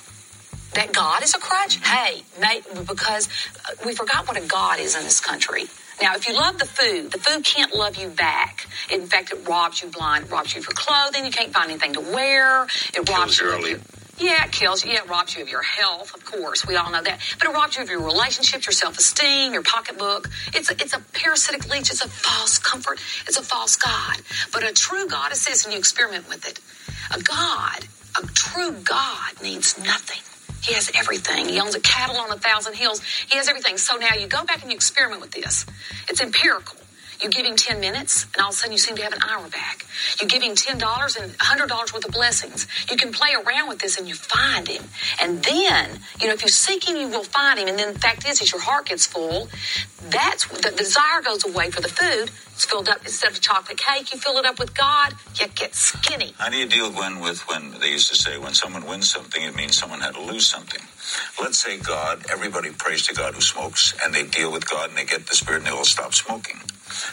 That 0.73 0.93
God 0.93 1.21
is 1.21 1.35
a 1.35 1.39
crutch? 1.39 1.77
Hey, 1.85 2.23
mate, 2.39 2.63
because 2.87 3.27
uh, 3.65 3.73
we 3.85 3.93
forgot 3.93 4.27
what 4.27 4.37
a 4.37 4.41
God 4.41 4.79
is 4.79 4.95
in 4.95 5.03
this 5.03 5.19
country. 5.19 5.65
Now, 6.01 6.15
if 6.15 6.27
you 6.27 6.33
love 6.33 6.57
the 6.57 6.65
food, 6.65 7.11
the 7.11 7.19
food 7.19 7.43
can't 7.43 7.75
love 7.75 7.97
you 7.97 8.07
back. 8.07 8.67
In 8.89 9.05
fact, 9.05 9.31
it 9.33 9.47
robs 9.47 9.81
you 9.81 9.89
blind, 9.89 10.25
it 10.25 10.31
robs 10.31 10.55
you 10.55 10.61
of 10.61 10.65
your 10.65 10.73
clothing. 10.73 11.25
You 11.25 11.31
can't 11.31 11.53
find 11.53 11.69
anything 11.69 11.93
to 11.93 11.99
wear. 11.99 12.63
It 12.93 13.09
robs 13.09 13.39
you 13.39 13.47
you 13.47 13.53
of 13.53 13.67
your 13.67 13.79
yeah, 14.21 14.45
it 14.45 14.51
kills 14.51 14.85
you. 14.85 14.91
Yeah, 14.91 14.99
it 14.99 15.09
robs 15.09 15.35
you 15.35 15.41
of 15.41 15.49
your 15.49 15.63
health, 15.63 16.13
of 16.13 16.23
course. 16.25 16.65
We 16.67 16.75
all 16.75 16.91
know 16.91 17.01
that. 17.01 17.19
But 17.39 17.47
it 17.47 17.53
robs 17.53 17.75
you 17.75 17.83
of 17.83 17.89
your 17.89 18.01
relationships, 18.01 18.67
your 18.67 18.73
self-esteem, 18.73 19.51
your 19.51 19.63
pocketbook. 19.63 20.29
It's 20.53 20.69
a, 20.69 20.73
it's 20.73 20.93
a 20.93 20.99
parasitic 20.99 21.67
leech. 21.69 21.89
It's 21.89 22.05
a 22.05 22.09
false 22.09 22.59
comfort. 22.59 22.99
It's 23.27 23.37
a 23.37 23.41
false 23.41 23.75
God. 23.75 24.17
But 24.53 24.63
a 24.63 24.73
true 24.73 25.07
God 25.07 25.31
is 25.31 25.43
this, 25.45 25.65
and 25.65 25.73
you 25.73 25.79
experiment 25.79 26.29
with 26.29 26.47
it. 26.47 26.59
A 27.15 27.21
God, 27.21 27.87
a 28.21 28.27
true 28.27 28.73
God 28.83 29.41
needs 29.43 29.79
nothing. 29.79 30.21
He 30.63 30.75
has 30.75 30.91
everything. 30.95 31.49
He 31.49 31.59
owns 31.61 31.75
a 31.75 31.81
cattle 31.81 32.17
on 32.17 32.31
a 32.31 32.37
thousand 32.37 32.75
hills. 32.75 33.01
He 33.31 33.37
has 33.37 33.49
everything. 33.49 33.77
So 33.77 33.97
now 33.97 34.15
you 34.15 34.27
go 34.27 34.45
back 34.45 34.61
and 34.63 34.71
you 34.71 34.75
experiment 34.75 35.21
with 35.21 35.31
this. 35.31 35.65
It's 36.09 36.21
empirical. 36.21 36.80
You 37.21 37.29
give 37.29 37.45
him 37.45 37.55
10 37.55 37.79
minutes, 37.79 38.25
and 38.33 38.41
all 38.41 38.49
of 38.49 38.55
a 38.55 38.57
sudden 38.57 38.71
you 38.71 38.79
seem 38.79 38.95
to 38.95 39.03
have 39.03 39.13
an 39.13 39.21
hour 39.27 39.47
back. 39.49 39.85
You 40.19 40.27
give 40.27 40.41
him 40.41 40.55
$10 40.55 40.79
and 41.21 41.31
$100 41.31 41.93
worth 41.93 42.05
of 42.05 42.11
blessings. 42.11 42.67
You 42.89 42.97
can 42.97 43.11
play 43.11 43.33
around 43.33 43.69
with 43.69 43.79
this 43.79 43.97
and 43.97 44.07
you 44.07 44.15
find 44.15 44.67
him. 44.67 44.83
And 45.21 45.43
then, 45.43 45.99
you 46.19 46.27
know, 46.27 46.33
if 46.33 46.41
you 46.41 46.49
seek 46.49 46.87
him, 46.87 46.95
you 46.95 47.07
will 47.07 47.23
find 47.23 47.59
him. 47.59 47.67
And 47.67 47.77
then 47.77 47.93
the 47.93 47.99
fact 47.99 48.27
is, 48.27 48.41
as 48.41 48.51
your 48.51 48.61
heart 48.61 48.87
gets 48.87 49.05
full, 49.05 49.49
that's 50.09 50.47
the 50.47 50.71
desire 50.71 51.21
goes 51.21 51.45
away 51.45 51.69
for 51.69 51.81
the 51.81 51.89
food. 51.89 52.31
It's 52.53 52.65
filled 52.65 52.89
up 52.89 52.99
instead 53.03 53.31
of 53.31 53.41
chocolate 53.41 53.77
cake, 53.77 54.13
you 54.13 54.19
fill 54.19 54.37
it 54.37 54.45
up 54.45 54.59
with 54.59 54.75
God, 54.75 55.13
you 55.39 55.47
get 55.47 55.73
skinny. 55.73 56.33
How 56.37 56.49
do 56.49 56.57
you 56.57 56.67
deal, 56.67 56.91
Gwen, 56.91 57.19
with 57.19 57.47
when 57.47 57.79
they 57.79 57.89
used 57.89 58.09
to 58.09 58.15
say 58.15 58.37
when 58.37 58.53
someone 58.53 58.85
wins 58.85 59.09
something, 59.09 59.41
it 59.41 59.55
means 59.55 59.77
someone 59.77 60.01
had 60.01 60.13
to 60.15 60.21
lose 60.21 60.47
something? 60.47 60.81
Let's 61.41 61.57
say 61.57 61.77
God, 61.77 62.25
everybody 62.31 62.71
prays 62.71 63.07
to 63.07 63.15
God 63.15 63.33
who 63.35 63.41
smokes, 63.41 63.95
and 64.03 64.13
they 64.13 64.23
deal 64.23 64.51
with 64.51 64.69
God 64.69 64.89
and 64.89 64.97
they 64.97 65.05
get 65.05 65.27
the 65.27 65.35
Spirit 65.35 65.59
and 65.59 65.67
they 65.67 65.71
will 65.71 65.85
stop 65.85 66.13
smoking. 66.13 66.57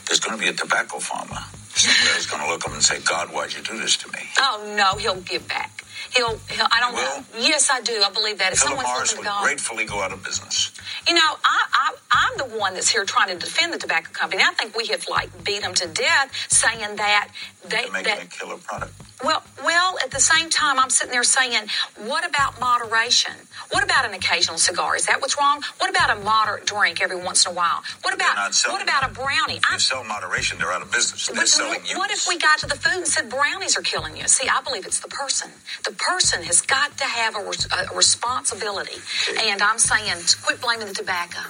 There's 0.07 0.21
going 0.21 0.37
to 0.37 0.43
be 0.43 0.49
a 0.49 0.53
tobacco 0.53 0.99
farmer 0.99 1.41
who's 1.75 2.27
going 2.27 2.43
to 2.43 2.49
look 2.51 2.67
up 2.67 2.73
and 2.73 2.83
say, 2.83 3.01
God, 3.01 3.29
why'd 3.33 3.55
you 3.55 3.63
do 3.63 3.79
this 3.79 3.97
to 3.99 4.09
me? 4.13 4.21
Oh 4.39 4.75
no, 4.77 4.99
he'll 4.99 5.21
give 5.21 5.47
back. 5.49 5.85
He'll, 6.17 6.39
he'll 6.49 6.67
I 6.71 6.81
don't 6.81 6.95
know. 6.95 7.25
Yes, 7.41 7.69
I 7.71 7.81
do. 7.81 7.93
I 8.05 8.11
believe 8.11 8.39
that. 8.39 8.53
If 8.53 8.61
Philip 8.61 8.79
someone's 8.79 8.89
Morris 8.89 9.11
looking 9.13 9.25
to 9.25 9.29
God, 9.31 9.43
gratefully 9.43 9.85
go 9.85 10.01
out 10.01 10.13
of 10.13 10.25
business. 10.25 10.73
you 11.07 11.15
know, 11.15 11.21
I, 11.45 11.65
I, 11.73 11.95
I'm 12.13 12.51
the 12.51 12.57
one 12.57 12.75
that's 12.75 12.89
here 12.89 13.05
trying 13.05 13.29
to 13.29 13.37
defend 13.37 13.73
the 13.73 13.79
tobacco 13.79 14.11
company. 14.13 14.43
I 14.43 14.53
think 14.55 14.77
we 14.77 14.87
have 14.89 15.05
like 15.09 15.45
beat 15.45 15.63
them 15.63 15.75
to 15.75 15.87
death, 15.89 16.33
saying 16.49 16.97
that 16.97 17.29
they 17.65 17.69
They're 17.69 17.93
making 17.93 18.05
that 18.05 18.23
a 18.25 18.27
killer 18.27 18.57
product. 18.59 18.93
Well, 19.25 19.43
well, 19.65 19.97
at 20.05 20.11
the 20.13 20.21
same 20.21 20.49
time, 20.51 20.79
I'm 20.79 20.91
sitting 20.91 21.13
there 21.13 21.25
saying, 21.25 21.69
what 22.07 22.29
about 22.29 22.61
moderation? 22.61 23.33
What 23.71 23.83
about 23.85 24.05
an 24.07 24.15
occasional 24.15 24.59
cigar? 24.59 24.97
Is 24.97 25.07
that 25.07 25.21
what's 25.21 25.37
wrong? 25.39 25.63
What 25.79 25.91
about 25.91 26.17
a 26.17 26.21
moderate 26.21 26.67
drink 26.67 27.03
every 27.03 27.17
once 27.17 27.45
in 27.47 27.53
a 27.53 27.55
while? 27.55 27.83
What 28.03 28.15
about 28.15 28.37
not 28.37 28.55
selling 28.55 28.75
what 28.79 28.83
about 28.83 29.11
a 29.11 29.15
brownie? 29.15 29.57
If 29.57 29.73
you 29.73 29.79
sell 29.81 30.05
moderation, 30.05 30.59
they're 30.59 30.73
out 30.73 30.83
of 30.83 30.93
business. 30.93 31.27
They're 31.27 31.37
But 31.37 31.49
selling 31.49 31.81
you. 31.85 31.99
what 31.99 32.11
if 32.13 32.27
we 32.29 32.39
got 32.39 32.59
to 32.61 32.67
the 32.67 32.77
food 32.77 32.99
and 32.99 33.07
said 33.09 33.29
brownies 33.29 33.77
are 33.77 33.83
killing 33.83 34.17
you? 34.17 34.29
See, 34.29 34.49
I 34.49 34.61
believe 34.63 34.87
it's 34.87 35.01
the 35.01 35.09
person. 35.09 35.51
The 35.85 35.93
person 35.93 36.45
has 36.45 36.61
got 36.63 36.97
to 36.99 37.05
have 37.05 37.35
a, 37.37 37.41
a 37.41 37.97
responsibility. 37.97 39.01
And 39.43 39.63
I'm 39.63 39.79
saying, 39.79 40.17
quit 40.45 40.61
blaming 40.61 40.87
the 40.89 40.95
tobacco 40.95 41.41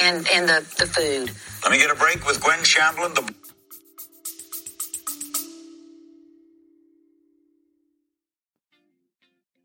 and, 0.00 0.26
and 0.32 0.48
the, 0.48 0.64
the 0.78 0.86
food. 0.86 1.32
Let 1.64 1.72
me 1.72 1.78
get 1.78 1.90
a 1.90 1.94
break 1.96 2.26
with 2.26 2.40
Gwen 2.42 2.60
Shamblin, 2.60 3.14
the 3.14 3.34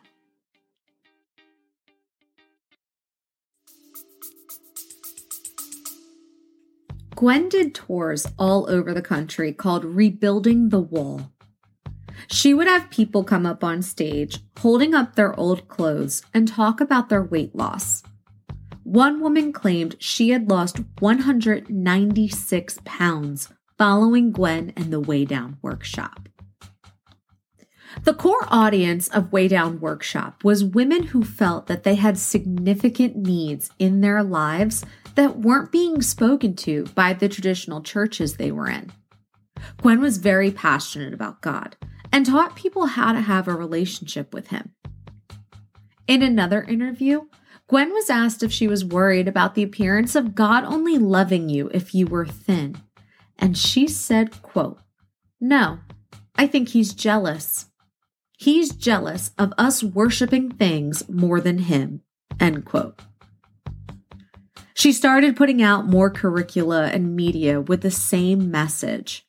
Gwen 7.15 7.51
did 7.51 7.75
tours 7.75 8.27
all 8.39 8.71
over 8.71 8.95
the 8.95 9.03
country 9.03 9.53
called 9.53 9.85
Rebuilding 9.85 10.71
the 10.71 10.81
Wall. 10.81 11.31
She 12.29 12.55
would 12.55 12.67
have 12.67 12.89
people 12.89 13.23
come 13.23 13.45
up 13.45 13.63
on 13.63 13.83
stage 13.83 14.39
holding 14.59 14.95
up 14.95 15.15
their 15.15 15.39
old 15.39 15.69
clothes 15.69 16.23
and 16.33 16.49
talk 16.49 16.81
about 16.81 17.11
their 17.11 17.23
weight 17.23 17.55
loss. 17.55 18.03
One 18.83 19.21
woman 19.21 19.53
claimed 19.53 19.97
she 19.99 20.31
had 20.31 20.49
lost 20.49 20.81
196 21.01 22.79
pounds 22.87 23.51
following 23.77 24.33
Gwen 24.33 24.73
and 24.75 24.91
the 24.91 25.01
Weigh 25.01 25.27
Down 25.27 25.59
workshop. 25.61 26.31
The 28.03 28.15
core 28.15 28.47
audience 28.49 29.09
of 29.09 29.33
Weigh 29.33 29.49
Down 29.49 29.81
Workshop 29.81 30.45
was 30.45 30.63
women 30.63 31.05
who 31.05 31.25
felt 31.25 31.67
that 31.67 31.83
they 31.83 31.97
had 31.97 32.19
significant 32.19 33.17
needs 33.17 33.71
in 33.79 34.01
their 34.01 34.23
lives 34.23 34.85
that 35.15 35.39
weren't 35.39 35.73
being 35.73 36.03
spoken 36.03 36.55
to 36.57 36.85
by 36.95 37.13
the 37.13 37.29
traditional 37.29 37.83
churches 37.83 38.37
they 38.37 38.53
were 38.53 38.69
in. 38.69 38.93
Gwen 39.81 40.01
was 40.01 40.19
very 40.19 40.51
passionate 40.51 41.15
about 41.15 41.41
God 41.41 41.77
and 42.13 42.25
taught 42.25 42.55
people 42.55 42.87
how 42.87 43.13
to 43.13 43.21
have 43.21 43.49
a 43.49 43.55
relationship 43.55 44.33
with 44.33 44.49
Him. 44.49 44.73
In 46.07 46.23
another 46.23 46.63
interview, 46.63 47.23
Gwen 47.69 47.93
was 47.93 48.11
asked 48.11 48.43
if 48.43 48.53
she 48.53 48.69
was 48.69 48.85
worried 48.85 49.27
about 49.27 49.55
the 49.55 49.63
appearance 49.63 50.15
of 50.15 50.35
God 50.35 50.65
only 50.65 50.99
loving 50.99 51.49
you 51.49 51.69
if 51.75 51.95
you 51.95 52.07
were 52.07 52.27
thin. 52.27 52.77
And 53.39 53.59
she 53.59 53.89
said, 53.89 54.41
quote, 54.43 54.79
No, 55.41 55.81
I 56.37 56.47
think 56.47 56.69
he's 56.69 56.95
jealous. 56.95 57.67
He's 58.37 58.75
jealous 58.75 59.31
of 59.39 59.53
us 59.57 59.83
worshiping 59.83 60.51
things 60.51 61.09
more 61.09 61.41
than 61.41 61.59
him. 61.59 62.03
End 62.39 62.67
quote. 62.67 63.01
She 64.75 64.93
started 64.93 65.37
putting 65.37 65.63
out 65.63 65.87
more 65.87 66.11
curricula 66.11 66.89
and 66.89 67.17
media 67.17 67.63
with 67.63 67.81
the 67.81 67.91
same 67.91 68.51
message. 68.51 69.27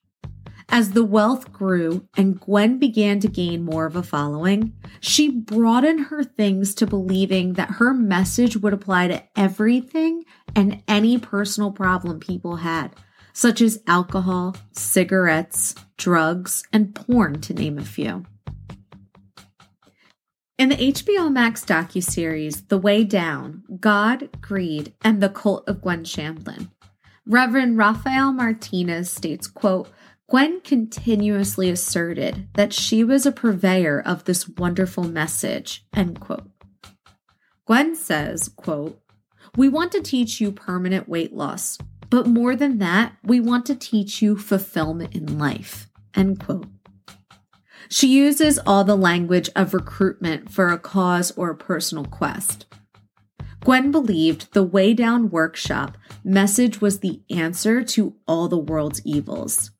As 0.70 0.92
the 0.92 1.06
wealth 1.06 1.54
grew 1.54 2.06
and 2.18 2.38
Gwen 2.38 2.78
began 2.78 3.22
to 3.22 3.30
gain 3.30 3.64
more 3.64 3.86
of 3.86 3.96
a 3.96 4.04
following, 4.04 4.74
she 5.00 5.32
broadened 5.32 6.08
her 6.08 6.26
things 6.26 6.76
to 6.76 6.86
believing 6.86 7.54
that 7.54 7.72
her 7.72 7.94
message 7.94 8.58
would 8.58 8.74
apply 8.74 9.08
to 9.08 9.24
everything 9.38 10.26
and 10.54 10.84
any 10.86 11.18
personal 11.18 11.72
problem 11.72 12.20
people 12.20 12.58
had, 12.58 12.90
such 13.32 13.62
as 13.62 13.82
alcohol, 13.88 14.58
cigarettes, 14.74 15.74
drugs, 15.96 16.64
and 16.74 16.94
porn, 16.94 17.40
to 17.40 17.54
name 17.54 17.78
a 17.78 17.86
few. 17.86 18.26
In 20.58 20.70
the 20.70 20.76
HBO 20.76 21.32
Max 21.32 21.64
docuseries 21.64 22.68
The 22.68 22.80
Way 22.80 23.04
Down, 23.04 23.64
God, 23.80 24.42
Greed, 24.42 24.92
and 25.04 25.22
the 25.22 25.30
Cult 25.30 25.70
of 25.70 25.82
Gwen 25.84 26.04
Shamblin, 26.04 26.72
Reverend 27.28 27.78
Rafael 27.78 28.34
Martinez 28.34 29.12
states, 29.12 29.46
quote, 29.46 29.88
Gwen 30.28 30.62
continuously 30.62 31.70
asserted 31.70 32.48
that 32.56 32.74
she 32.74 33.04
was 33.04 33.28
a 33.28 33.32
purveyor 33.32 34.02
of 34.02 34.24
this 34.24 34.50
wonderful 34.50 35.04
message, 35.04 35.86
end 35.94 36.20
quote. 36.20 36.50
Gwen 37.68 37.96
says, 37.96 38.50
quote, 38.50 39.00
We 39.56 39.70
want 39.70 39.92
to 39.92 40.02
teach 40.02 40.42
you 40.42 40.52
permanent 40.52 41.08
weight 41.08 41.34
loss, 41.34 41.78
but 42.10 42.26
more 42.26 42.56
than 42.56 42.80
that, 42.80 43.14
we 43.24 43.40
want 43.40 43.68
to 43.68 43.76
teach 43.76 44.24
you 44.24 44.36
fulfillment 44.36 45.14
in 45.14 45.38
life, 45.38 45.88
end 46.16 46.40
quote. 46.40 46.66
She 47.90 48.08
uses 48.08 48.60
all 48.60 48.84
the 48.84 48.98
language 48.98 49.50
of 49.56 49.74
recruitment 49.74 50.52
for 50.52 50.70
a 50.70 50.78
cause 50.78 51.32
or 51.32 51.52
a 51.52 51.56
personal 51.56 52.06
quest. 52.06 52.66
Gwen 53.64 53.92
believed 53.92 54.54
the 54.54 54.64
Weigh 54.64 54.94
Down 54.94 55.30
workshop 55.30 55.98
message 56.24 56.80
was 56.80 57.00
the 57.00 57.22
answer 57.30 57.84
to 57.84 58.16
all 58.28 58.48
the 58.48 58.58
world's 58.58 59.02
evils. 59.06 59.72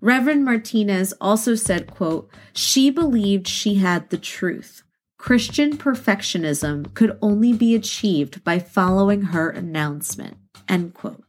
Reverend 0.00 0.44
Martinez 0.44 1.14
also 1.20 1.54
said, 1.54 1.90
quote, 1.90 2.30
she 2.52 2.90
believed 2.90 3.48
she 3.48 3.76
had 3.76 4.10
the 4.10 4.18
truth. 4.18 4.82
Christian 5.16 5.78
perfectionism 5.78 6.92
could 6.92 7.18
only 7.22 7.54
be 7.54 7.74
achieved 7.74 8.44
by 8.44 8.58
following 8.58 9.22
her 9.22 9.48
announcement, 9.48 10.36
end 10.68 10.92
quote. 10.92 11.24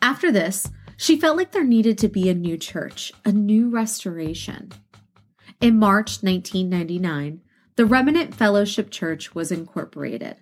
After 0.00 0.30
this, 0.30 0.70
she 0.98 1.18
felt 1.18 1.36
like 1.36 1.52
there 1.52 1.64
needed 1.64 1.96
to 1.96 2.08
be 2.08 2.28
a 2.28 2.34
new 2.34 2.58
church, 2.58 3.12
a 3.24 3.30
new 3.30 3.70
restoration. 3.70 4.72
In 5.60 5.78
March 5.78 6.22
1999, 6.22 7.40
the 7.76 7.86
Remnant 7.86 8.34
Fellowship 8.34 8.90
Church 8.90 9.32
was 9.32 9.52
incorporated. 9.52 10.36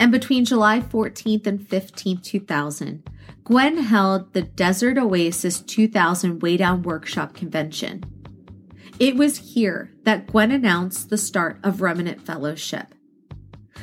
And 0.00 0.10
between 0.10 0.44
July 0.44 0.80
14th 0.80 1.46
and 1.46 1.60
15th, 1.60 2.24
2000, 2.24 3.08
Gwen 3.44 3.78
held 3.78 4.32
the 4.32 4.42
Desert 4.42 4.98
Oasis 4.98 5.60
2000 5.60 6.42
Weigh 6.42 6.56
Down 6.56 6.82
Workshop 6.82 7.32
Convention. 7.34 8.02
It 8.98 9.14
was 9.14 9.54
here 9.54 9.92
that 10.02 10.26
Gwen 10.26 10.50
announced 10.50 11.10
the 11.10 11.18
start 11.18 11.58
of 11.62 11.80
Remnant 11.80 12.26
Fellowship. 12.26 12.92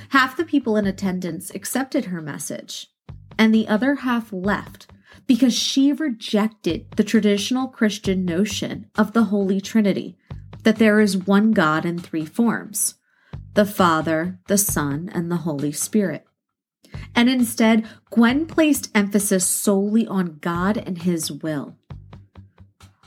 Half 0.10 0.36
the 0.36 0.44
people 0.44 0.76
in 0.76 0.86
attendance 0.86 1.50
accepted 1.56 2.06
her 2.06 2.22
message, 2.22 2.88
and 3.38 3.56
the 3.56 3.70
other 3.70 3.96
half 3.96 4.34
left 4.34 4.91
because 5.28 5.54
she 5.54 5.94
rejected 5.94 6.92
the 6.96 7.04
traditional 7.04 7.68
Christian 7.68 8.26
notion 8.26 8.90
of 8.98 9.14
the 9.14 9.26
Holy 9.26 9.62
Trinity, 9.62 10.18
that 10.64 10.78
there 10.78 11.00
is 11.00 11.18
one 11.18 11.52
God 11.52 11.86
in 11.86 12.00
three 12.00 12.26
forms 12.26 12.96
the 13.54 13.66
Father, 13.66 14.40
the 14.48 14.58
Son, 14.58 15.10
and 15.14 15.30
the 15.30 15.38
Holy 15.38 15.72
Spirit. 15.74 16.26
And 17.16 17.30
instead, 17.30 17.86
Gwen 18.10 18.46
placed 18.46 18.90
emphasis 18.96 19.46
solely 19.46 20.08
on 20.08 20.38
God 20.40 20.78
and 20.78 21.00
His 21.00 21.32
will. 21.32 21.76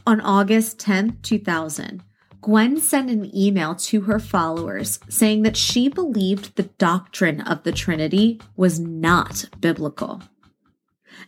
On 0.07 0.21
August 0.21 0.79
10, 0.81 1.19
2000, 1.23 2.03
Gwen 2.43 2.79
sent 2.79 3.09
an 3.09 3.35
email 3.35 3.75
to 3.75 4.03
her 4.03 4.19
followers 4.19 5.01
saying 5.09 5.43
that 5.45 5.57
she 5.57 5.89
believed 5.89 6.57
the 6.57 6.65
doctrine 6.65 7.41
of 7.41 7.63
the 7.63 7.73
Trinity 7.73 8.39
was 8.55 8.79
not 8.79 9.47
biblical. 9.61 10.21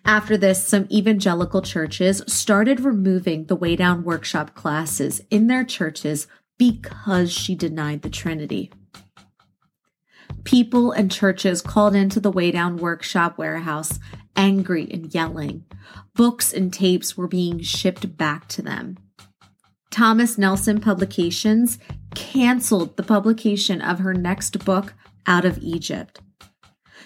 After 0.05 0.37
this, 0.37 0.66
some 0.66 0.87
evangelical 0.90 1.62
churches 1.62 2.22
started 2.27 2.81
removing 2.81 3.46
the 3.46 3.57
Weigh 3.57 3.77
Down 3.77 4.05
workshop 4.05 4.55
classes 4.55 5.20
in 5.31 5.46
their 5.46 5.64
churches 5.64 6.27
because 6.59 7.33
she 7.33 7.55
denied 7.55 8.03
the 8.03 8.11
Trinity. 8.11 8.72
People 10.44 10.92
and 10.92 11.11
churches 11.11 11.61
called 11.61 11.94
into 11.94 12.20
the 12.20 12.31
Weigh 12.31 12.53
Down 12.53 12.77
workshop 12.77 13.37
warehouse 13.37 13.99
angry 14.37 14.87
and 14.90 15.12
yelling. 15.12 15.64
Books 16.14 16.53
and 16.53 16.72
tapes 16.72 17.16
were 17.16 17.29
being 17.29 17.61
shipped 17.61 18.16
back 18.16 18.49
to 18.49 18.62
them. 18.62 18.99
Thomas 19.90 20.37
Nelson 20.37 20.81
Publications 20.81 21.79
canceled 22.14 22.96
the 22.96 23.03
publication 23.03 23.81
of 23.81 24.01
her 24.01 24.14
next 24.14 24.64
book, 24.64 24.94
Out 25.27 25.44
of 25.44 25.59
Egypt. 25.59 26.20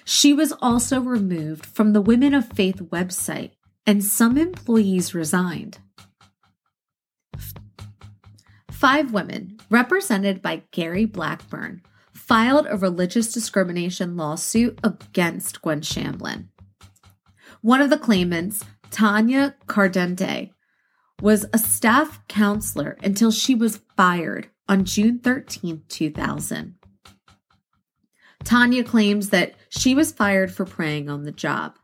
She 0.05 0.33
was 0.33 0.53
also 0.61 1.01
removed 1.01 1.67
from 1.67 1.93
the 1.93 2.01
Women 2.01 2.35
of 2.35 2.53
Faith 2.53 2.77
website, 2.91 3.53
and 3.87 4.05
some 4.05 4.37
employees 4.37 5.15
resigned. 5.15 5.79
Five 8.71 9.13
women, 9.13 9.59
represented 9.69 10.41
by 10.41 10.63
Gary 10.71 11.05
Blackburn, 11.05 11.83
filed 12.15 12.67
a 12.69 12.77
religious 12.77 13.33
discrimination 13.33 14.17
lawsuit 14.17 14.79
against 14.83 15.61
Gwen 15.61 15.81
Shamblin. 15.81 16.47
One 17.61 17.83
of 17.83 17.91
the 17.91 17.99
claimants, 17.99 18.65
Tanya 18.91 19.55
Cardente, 19.67 20.53
was 21.21 21.45
a 21.53 21.59
staff 21.59 22.27
counselor 22.29 22.97
until 23.03 23.31
she 23.31 23.55
was 23.55 23.83
fired 23.97 24.49
on 24.69 24.85
June 24.85 25.19
13, 25.19 25.83
2000. 25.89 26.80
Tanya 28.45 28.83
claims 28.83 29.31
that 29.31 29.55
she 29.69 29.95
was 29.95 30.13
fired 30.13 30.53
for 30.53 30.65
praying 30.65 31.09
on 31.09 31.25
the 31.25 31.33
job. 31.33 31.77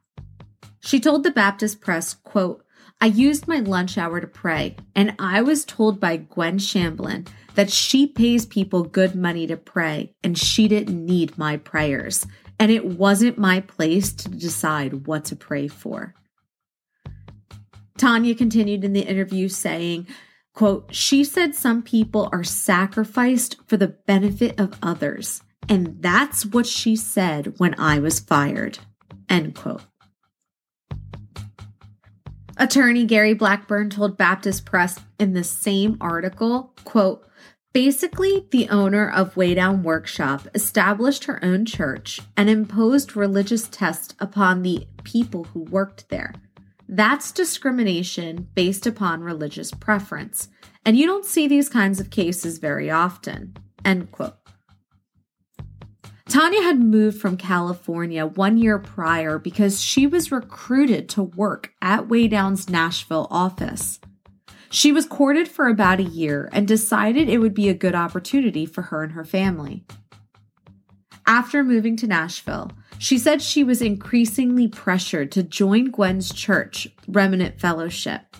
She 0.81 1.01
told 1.01 1.23
the 1.23 1.31
Baptist 1.31 1.81
Press, 1.81 2.15
quote, 2.15 2.63
I 3.01 3.07
used 3.07 3.47
my 3.47 3.59
lunch 3.59 3.99
hour 3.99 4.21
to 4.21 4.27
pray, 4.27 4.77
and 4.95 5.15
I 5.19 5.43
was 5.43 5.65
told 5.65 6.01
by 6.01 6.17
Gwen 6.17 6.59
Shamblin 6.59 7.29
that 7.55 7.71
she 7.71 8.07
pays 8.07 8.47
people 8.47 8.85
good 8.85 9.15
money 9.15 9.47
to 9.47 9.57
pray, 9.57 10.15
and 10.23 10.39
she 10.39 10.67
didn't 10.67 11.05
need 11.05 11.37
my 11.37 11.59
prayers. 11.59 12.27
and 12.59 12.71
it 12.71 12.85
wasn't 12.85 13.39
my 13.39 13.61
place 13.61 14.13
to 14.13 14.29
decide 14.29 15.07
what 15.07 15.25
to 15.27 15.37
pray 15.37 15.69
for. 15.69 16.15
Tanya 17.99 18.35
continued 18.35 18.85
in 18.85 18.93
the 18.93 19.03
interview 19.03 19.49
saying, 19.49 20.07
quote, 20.55 20.95
she 20.95 21.25
said 21.25 21.55
some 21.55 21.83
people 21.83 22.29
are 22.33 22.45
sacrificed 22.45 23.57
for 23.67 23.77
the 23.77 23.89
benefit 23.89 24.59
of 24.61 24.79
others. 24.83 25.43
And 25.69 26.01
that's 26.01 26.47
what 26.47 26.67
she 26.67 26.97
said 26.97 27.55
when 27.59 27.79
I 27.79 27.99
was 27.99 28.21
fired. 28.21 28.79
End 29.29 29.55
quote. 29.55 29.83
Attorney 32.57 33.05
Gary 33.05 33.35
Blackburn 33.35 33.91
told 33.91 34.17
Baptist 34.17 34.65
Press 34.65 34.99
in 35.19 35.35
the 35.35 35.45
same 35.45 35.99
article, 36.01 36.73
quote, 36.85 37.27
Basically, 37.75 38.47
the 38.53 38.71
owner 38.71 39.11
of 39.11 39.37
Weigh 39.37 39.55
Down 39.55 39.83
Workshop 39.83 40.49
established 40.55 41.25
her 41.25 41.45
own 41.45 41.67
church 41.67 42.23
and 42.35 42.49
imposed 42.49 43.15
religious 43.15 43.69
tests 43.69 44.15
upon 44.19 44.63
the 44.63 44.87
people 45.05 45.45
who 45.45 45.61
worked 45.65 46.09
there. 46.09 46.33
That's 46.89 47.33
discrimination 47.33 48.49
based 48.55 48.87
upon 48.87 49.21
religious 49.21 49.73
preference, 49.73 50.49
and 50.87 50.97
you 50.97 51.05
don't 51.05 51.27
see 51.27 51.47
these 51.47 51.69
kinds 51.69 52.01
of 52.01 52.09
cases 52.09 52.57
very 52.57 52.91
often. 52.91 53.55
End 53.85 54.11
quote. 54.11 54.46
Tanya 56.29 56.61
had 56.63 56.81
moved 56.81 57.21
from 57.21 57.37
California 57.37 58.27
one 58.27 58.59
year 58.59 58.81
prior 58.81 59.39
because 59.39 59.81
she 59.81 60.09
was 60.09 60.33
recruited 60.33 61.09
to 61.11 61.23
work 61.23 61.73
at 61.81 62.09
Weigh 62.09 62.27
Down's 62.27 62.69
Nashville 62.69 63.29
office. 63.31 64.01
She 64.69 64.91
was 64.91 65.07
courted 65.07 65.47
for 65.47 65.69
about 65.69 66.01
a 66.01 66.05
year 66.05 66.49
and 66.53 66.67
decided 66.67 67.29
it 67.29 67.39
would 67.39 67.55
be 67.55 67.69
a 67.69 67.75
good 67.75 67.95
opportunity 67.95 68.67
for 68.67 68.83
her 68.83 69.05
and 69.05 69.13
her 69.13 69.25
family. 69.25 69.85
After 71.29 71.63
moving 71.63 71.97
to 71.99 72.09
Nashville, 72.09 72.73
she 72.99 73.19
said 73.19 73.41
she 73.41 73.63
was 73.63 73.81
increasingly 73.81 74.67
pressured 74.67 75.31
to 75.33 75.45
join 75.45 75.91
Gwen's 75.91 76.33
church, 76.33 76.89
Remnant 77.07 77.61
Fellowship. 77.61 78.37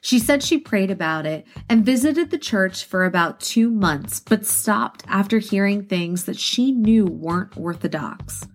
She 0.00 0.18
said 0.18 0.42
she 0.42 0.58
prayed 0.58 0.90
about 0.90 1.26
it 1.26 1.46
and 1.68 1.84
visited 1.84 2.30
the 2.30 2.38
church 2.38 2.84
for 2.84 3.04
about 3.04 3.40
two 3.40 3.70
months, 3.70 4.20
but 4.20 4.46
stopped 4.46 5.02
after 5.08 5.38
hearing 5.38 5.84
things 5.84 6.24
that 6.24 6.38
she 6.38 6.72
knew 6.72 7.06
weren't 7.06 7.56
orthodox. 7.56 8.46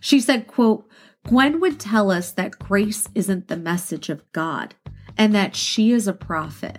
She 0.00 0.20
said, 0.20 0.46
quote, 0.46 0.88
Gwen 1.26 1.60
would 1.60 1.78
tell 1.80 2.10
us 2.10 2.32
that 2.32 2.58
grace 2.58 3.08
isn't 3.14 3.48
the 3.48 3.56
message 3.56 4.08
of 4.08 4.30
God 4.32 4.74
and 5.16 5.34
that 5.34 5.56
she 5.56 5.92
is 5.92 6.06
a 6.06 6.12
prophet. 6.12 6.78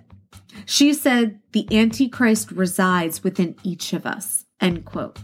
She 0.65 0.93
said 0.93 1.39
the 1.51 1.67
Antichrist 1.77 2.51
resides 2.51 3.23
within 3.23 3.55
each 3.63 3.93
of 3.93 4.05
us, 4.05 4.45
end 4.59 4.85
quote. 4.85 5.19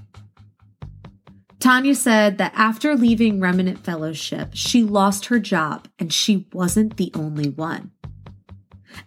Tanya 1.59 1.95
said 1.95 2.37
that 2.37 2.53
after 2.55 2.95
leaving 2.95 3.39
Remnant 3.39 3.83
Fellowship, 3.83 4.49
she 4.53 4.83
lost 4.83 5.27
her 5.27 5.39
job 5.39 5.87
and 5.97 6.13
she 6.13 6.47
wasn't 6.53 6.97
the 6.97 7.11
only 7.15 7.49
one. 7.49 7.91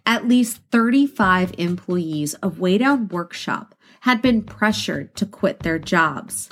At 0.06 0.28
least 0.28 0.60
35 0.70 1.54
employees 1.58 2.34
of 2.34 2.60
Weigh 2.60 2.78
Down 2.78 3.08
Workshop 3.08 3.74
had 4.00 4.22
been 4.22 4.42
pressured 4.42 5.14
to 5.16 5.26
quit 5.26 5.60
their 5.60 5.78
jobs. 5.78 6.48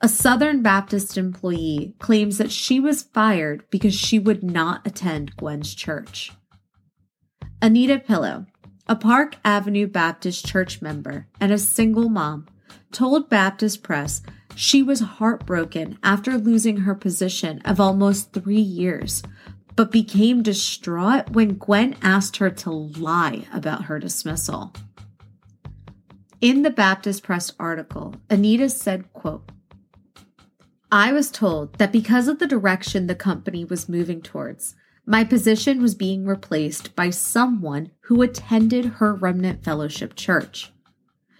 A 0.00 0.08
Southern 0.08 0.62
Baptist 0.62 1.16
employee 1.16 1.94
claims 2.00 2.38
that 2.38 2.50
she 2.50 2.80
was 2.80 3.04
fired 3.04 3.64
because 3.70 3.94
she 3.94 4.18
would 4.18 4.42
not 4.42 4.84
attend 4.84 5.36
Gwen's 5.36 5.74
church. 5.74 6.32
Anita 7.60 8.00
Pillow, 8.00 8.46
a 8.88 8.96
Park 8.96 9.36
Avenue 9.44 9.86
Baptist 9.86 10.44
church 10.44 10.82
member 10.82 11.28
and 11.40 11.52
a 11.52 11.58
single 11.58 12.08
mom, 12.08 12.48
told 12.90 13.30
Baptist 13.30 13.84
Press 13.84 14.22
she 14.56 14.82
was 14.82 15.00
heartbroken 15.00 15.98
after 16.02 16.36
losing 16.36 16.78
her 16.78 16.94
position 16.94 17.60
of 17.64 17.78
almost 17.78 18.32
three 18.32 18.60
years, 18.60 19.22
but 19.76 19.90
became 19.90 20.42
distraught 20.42 21.30
when 21.30 21.54
Gwen 21.54 21.96
asked 22.02 22.36
her 22.38 22.50
to 22.50 22.70
lie 22.70 23.46
about 23.52 23.84
her 23.84 23.98
dismissal. 23.98 24.72
In 26.40 26.62
the 26.62 26.70
Baptist 26.70 27.22
Press 27.22 27.52
article, 27.58 28.14
Anita 28.28 28.68
said, 28.68 29.12
quote, 29.12 29.50
I 30.90 31.12
was 31.12 31.30
told 31.30 31.78
that 31.78 31.92
because 31.92 32.28
of 32.28 32.38
the 32.38 32.46
direction 32.46 33.06
the 33.06 33.14
company 33.14 33.64
was 33.64 33.88
moving 33.88 34.20
towards, 34.20 34.74
my 35.06 35.24
position 35.24 35.80
was 35.80 35.94
being 35.94 36.26
replaced 36.26 36.94
by 36.94 37.10
someone 37.10 37.90
who 38.02 38.22
attended 38.22 38.84
her 38.84 39.14
Remnant 39.14 39.64
Fellowship 39.64 40.14
church. 40.14 40.72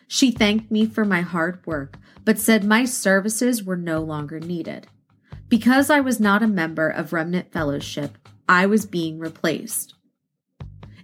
She 0.09 0.31
thanked 0.31 0.71
me 0.71 0.87
for 0.87 1.05
my 1.05 1.21
hard 1.21 1.64
work, 1.66 1.97
but 2.25 2.38
said 2.38 2.64
my 2.64 2.85
services 2.85 3.62
were 3.62 3.77
no 3.77 4.01
longer 4.01 4.40
needed. 4.40 4.87
Because 5.53 5.91
I 5.91 6.01
was 6.01 6.19
not 6.19 6.43
a 6.43 6.49
member 6.49 6.88
of 6.88 7.12
Remnant 7.12 7.53
Fellowship, 7.53 8.17
I 8.49 8.65
was 8.65 8.87
being 8.87 9.19
replaced. 9.19 9.93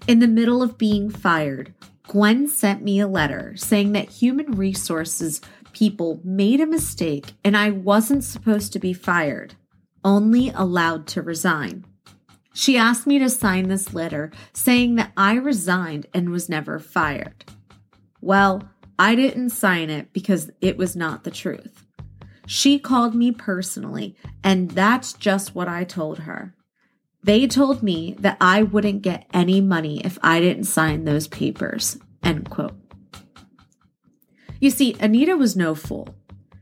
In 0.07 0.21
the 0.21 0.27
middle 0.27 0.63
of 0.63 0.79
being 0.79 1.11
fired, 1.11 1.75
Gwen 2.07 2.49
sent 2.49 2.83
me 2.83 2.99
a 2.99 3.07
letter 3.07 3.53
saying 3.57 3.93
that 3.93 4.09
human 4.09 4.53
resources 4.53 5.43
people 5.75 6.23
made 6.25 6.63
a 6.63 6.67
mistake 6.67 7.35
and 7.45 7.59
I 7.59 7.69
wasn't 7.69 8.25
supposed 8.25 8.73
to 8.73 8.79
be 8.79 8.95
fired, 8.95 9.53
only 10.03 10.49
allowed 10.49 11.07
to 11.09 11.21
resign. 11.21 11.85
She 12.55 12.79
asked 12.79 13.07
me 13.07 13.19
to 13.19 13.29
sign 13.29 13.69
this 13.69 13.93
letter 13.93 14.31
saying 14.55 14.95
that 14.95 15.13
I 15.15 15.35
resigned 15.35 16.07
and 16.15 16.31
was 16.31 16.49
never 16.49 16.79
fired. 16.79 17.45
Well, 18.23 18.67
I 18.99 19.15
didn't 19.15 19.51
sign 19.51 19.91
it 19.91 20.15
because 20.15 20.51
it 20.63 20.79
was 20.79 20.97
not 20.97 21.25
the 21.25 21.31
truth. 21.31 21.85
She 22.51 22.79
called 22.79 23.15
me 23.15 23.31
personally, 23.31 24.17
and 24.43 24.71
that's 24.71 25.13
just 25.13 25.55
what 25.55 25.69
I 25.69 25.85
told 25.85 26.21
her. 26.21 26.55
They 27.23 27.47
told 27.47 27.83
me 27.83 28.17
that 28.21 28.39
I 28.41 28.63
wouldn't 28.63 29.03
get 29.03 29.27
any 29.35 29.61
money 29.61 30.01
if 30.03 30.19
I 30.23 30.41
didn't 30.41 30.65
sign 30.65 31.05
those 31.05 31.29
papers. 31.29 31.99
End 32.23 32.49
quote. 32.49 32.75
You 34.61 34.71
see, 34.71 34.97
Anita 34.99 35.37
was 35.37 35.57
no 35.57 35.75
fool. 35.75 36.17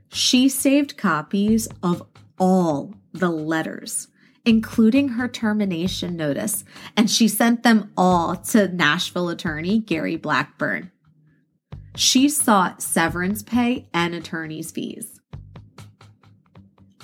She 0.09 0.49
saved 0.49 0.97
copies 0.97 1.69
of 1.85 2.03
all 2.37 2.93
the 3.13 3.31
letters, 3.31 4.09
including 4.45 5.11
her 5.11 5.29
termination 5.29 6.17
notice, 6.17 6.65
and 6.97 7.09
she 7.09 7.29
sent 7.29 7.63
them 7.63 7.93
all 7.97 8.35
to 8.35 8.67
Nashville 8.67 9.29
attorney 9.29 9.79
Gary 9.79 10.17
Blackburn. 10.17 10.91
She 11.95 12.29
sought 12.29 12.83
severance 12.83 13.45
pay 13.45 13.89
and 13.95 14.17
attorney's 14.17 14.73
fees. 14.73 15.16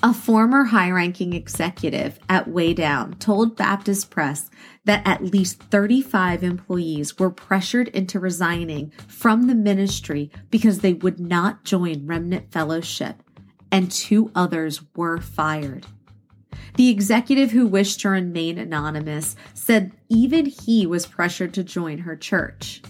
A 0.04 0.12
former 0.12 0.64
high 0.64 0.90
ranking 0.90 1.32
executive 1.32 2.18
at 2.28 2.48
Weigh 2.48 2.74
Down 2.74 3.14
told 3.20 3.56
Baptist 3.56 4.10
Press 4.10 4.50
that 4.84 5.06
at 5.06 5.22
least 5.22 5.62
35 5.62 6.42
employees 6.42 7.20
were 7.20 7.30
pressured 7.30 7.86
into 7.88 8.18
resigning 8.18 8.90
from 9.06 9.46
the 9.46 9.54
ministry 9.54 10.32
because 10.50 10.80
they 10.80 10.92
would 10.92 11.20
not 11.20 11.62
join 11.62 12.04
Remnant 12.04 12.50
Fellowship, 12.50 13.22
and 13.70 13.92
two 13.92 14.32
others 14.34 14.82
were 14.96 15.20
fired. 15.20 15.86
The 16.74 16.88
executive 16.88 17.52
who 17.52 17.68
wished 17.68 18.00
to 18.00 18.08
remain 18.08 18.58
anonymous 18.58 19.36
said 19.54 19.92
even 20.08 20.46
he 20.46 20.84
was 20.84 21.06
pressured 21.06 21.54
to 21.54 21.62
join 21.62 21.98
her 21.98 22.16
church. 22.16 22.82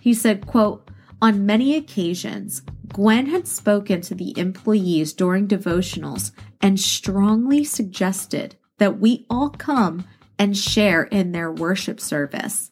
He 0.00 0.14
said, 0.14 0.46
quote, 0.46 0.89
on 1.22 1.46
many 1.46 1.76
occasions, 1.76 2.62
Gwen 2.92 3.26
had 3.26 3.46
spoken 3.46 4.00
to 4.02 4.14
the 4.14 4.36
employees 4.38 5.12
during 5.12 5.46
devotionals 5.46 6.32
and 6.60 6.80
strongly 6.80 7.64
suggested 7.64 8.56
that 8.78 8.98
we 8.98 9.26
all 9.30 9.50
come 9.50 10.04
and 10.38 10.56
share 10.56 11.04
in 11.04 11.32
their 11.32 11.52
worship 11.52 12.00
service. 12.00 12.70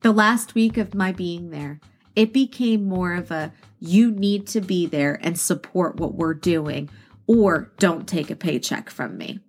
The 0.00 0.12
last 0.12 0.54
week 0.54 0.76
of 0.76 0.94
my 0.94 1.12
being 1.12 1.50
there, 1.50 1.80
it 2.16 2.32
became 2.32 2.84
more 2.84 3.14
of 3.14 3.30
a 3.30 3.52
you 3.78 4.10
need 4.10 4.46
to 4.48 4.60
be 4.60 4.86
there 4.86 5.18
and 5.22 5.38
support 5.38 5.96
what 5.96 6.14
we're 6.14 6.34
doing, 6.34 6.90
or 7.26 7.72
don't 7.78 8.06
take 8.08 8.30
a 8.30 8.36
paycheck 8.36 8.90
from 8.90 9.16
me. 9.16 9.40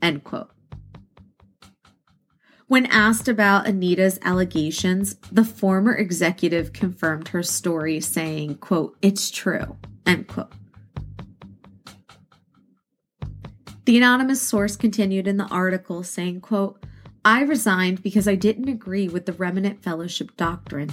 End 0.00 0.22
quote. 0.24 0.50
When 2.70 2.86
asked 2.86 3.26
about 3.26 3.66
Anita's 3.66 4.20
allegations, 4.22 5.16
the 5.32 5.42
former 5.42 5.92
executive 5.92 6.72
confirmed 6.72 7.26
her 7.30 7.42
story, 7.42 7.98
saying, 7.98 8.58
quote, 8.58 8.96
it's 9.02 9.28
true, 9.28 9.76
end 10.06 10.28
quote. 10.28 10.52
The 13.86 13.96
anonymous 13.96 14.40
source 14.40 14.76
continued 14.76 15.26
in 15.26 15.36
the 15.36 15.48
article 15.48 16.04
saying, 16.04 16.42
quote, 16.42 16.80
I 17.24 17.42
resigned 17.42 18.04
because 18.04 18.28
I 18.28 18.36
didn't 18.36 18.68
agree 18.68 19.08
with 19.08 19.26
the 19.26 19.32
Remnant 19.32 19.82
Fellowship 19.82 20.36
doctrine. 20.36 20.92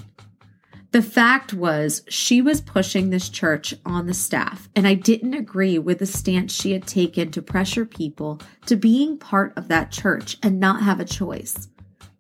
The 0.97 1.03
fact 1.03 1.53
was, 1.53 2.01
she 2.09 2.41
was 2.41 2.59
pushing 2.59 3.11
this 3.11 3.29
church 3.29 3.75
on 3.85 4.07
the 4.07 4.15
staff, 4.15 4.67
and 4.75 4.87
I 4.87 4.95
didn't 4.95 5.35
agree 5.35 5.77
with 5.77 5.99
the 5.99 6.07
stance 6.07 6.51
she 6.51 6.71
had 6.71 6.87
taken 6.87 7.29
to 7.33 7.41
pressure 7.43 7.85
people 7.85 8.41
to 8.65 8.75
being 8.75 9.19
part 9.19 9.55
of 9.55 9.67
that 9.67 9.91
church 9.91 10.39
and 10.41 10.59
not 10.59 10.81
have 10.81 10.99
a 10.99 11.05
choice. 11.05 11.67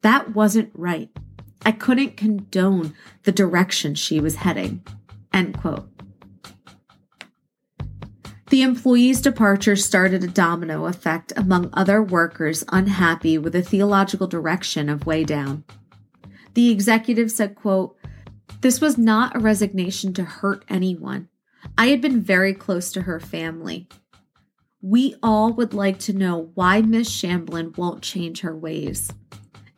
That 0.01 0.35
wasn't 0.35 0.69
right. 0.75 1.09
I 1.65 1.71
couldn't 1.71 2.17
condone 2.17 2.93
the 3.23 3.31
direction 3.31 3.95
she 3.95 4.19
was 4.19 4.35
heading. 4.35 4.85
End 5.33 5.57
quote. 5.59 5.89
The 8.51 8.61
employee's 8.61 9.21
departure 9.21 9.75
started 9.75 10.23
a 10.23 10.27
domino 10.27 10.85
effect 10.85 11.33
among 11.35 11.71
other 11.73 12.03
workers 12.03 12.63
unhappy 12.71 13.39
with 13.39 13.53
the 13.53 13.63
theological 13.63 14.27
direction 14.27 14.87
of 14.87 15.07
Weigh 15.07 15.23
Down. 15.23 15.63
The 16.53 16.71
executive 16.71 17.31
said, 17.31 17.55
quote, 17.55 17.96
This 18.61 18.81
was 18.81 18.97
not 18.97 19.35
a 19.35 19.39
resignation 19.39 20.13
to 20.15 20.23
hurt 20.23 20.65
anyone. 20.67 21.29
I 21.77 21.87
had 21.87 22.01
been 22.01 22.21
very 22.21 22.53
close 22.53 22.91
to 22.91 23.03
her 23.03 23.19
family. 23.19 23.87
We 24.81 25.15
all 25.21 25.53
would 25.53 25.73
like 25.73 25.99
to 25.99 26.13
know 26.13 26.51
why 26.55 26.81
Miss 26.81 27.09
Shamblin 27.09 27.77
won't 27.77 28.01
change 28.01 28.41
her 28.41 28.55
ways. 28.55 29.11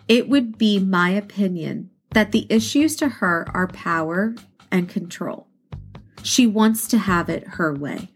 It 0.08 0.30
would 0.30 0.58
be 0.58 0.80
my 0.80 1.10
opinion 1.12 1.89
that 2.12 2.32
the 2.32 2.48
issues 2.50 2.96
to 2.98 3.08
her 3.08 3.46
are 3.54 3.68
power 3.68 4.36
and 4.72 4.89
control. 4.89 5.48
She 6.24 6.48
wants 6.48 6.88
to 6.89 6.98
have 6.98 7.30
it 7.30 7.48
her 7.48 7.74
way. 7.74 8.10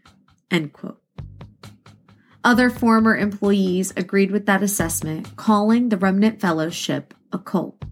End 0.50 0.72
quote. 0.72 1.00
Other 2.42 2.68
former 2.68 3.16
employees 3.16 3.92
agreed 3.96 4.30
with 4.30 4.46
that 4.46 4.62
assessment, 4.62 5.36
calling 5.36 5.88
the 5.88 5.96
Remnant 5.96 6.40
Fellowship 6.40 7.14
a 7.32 7.38
cult. 7.38 7.82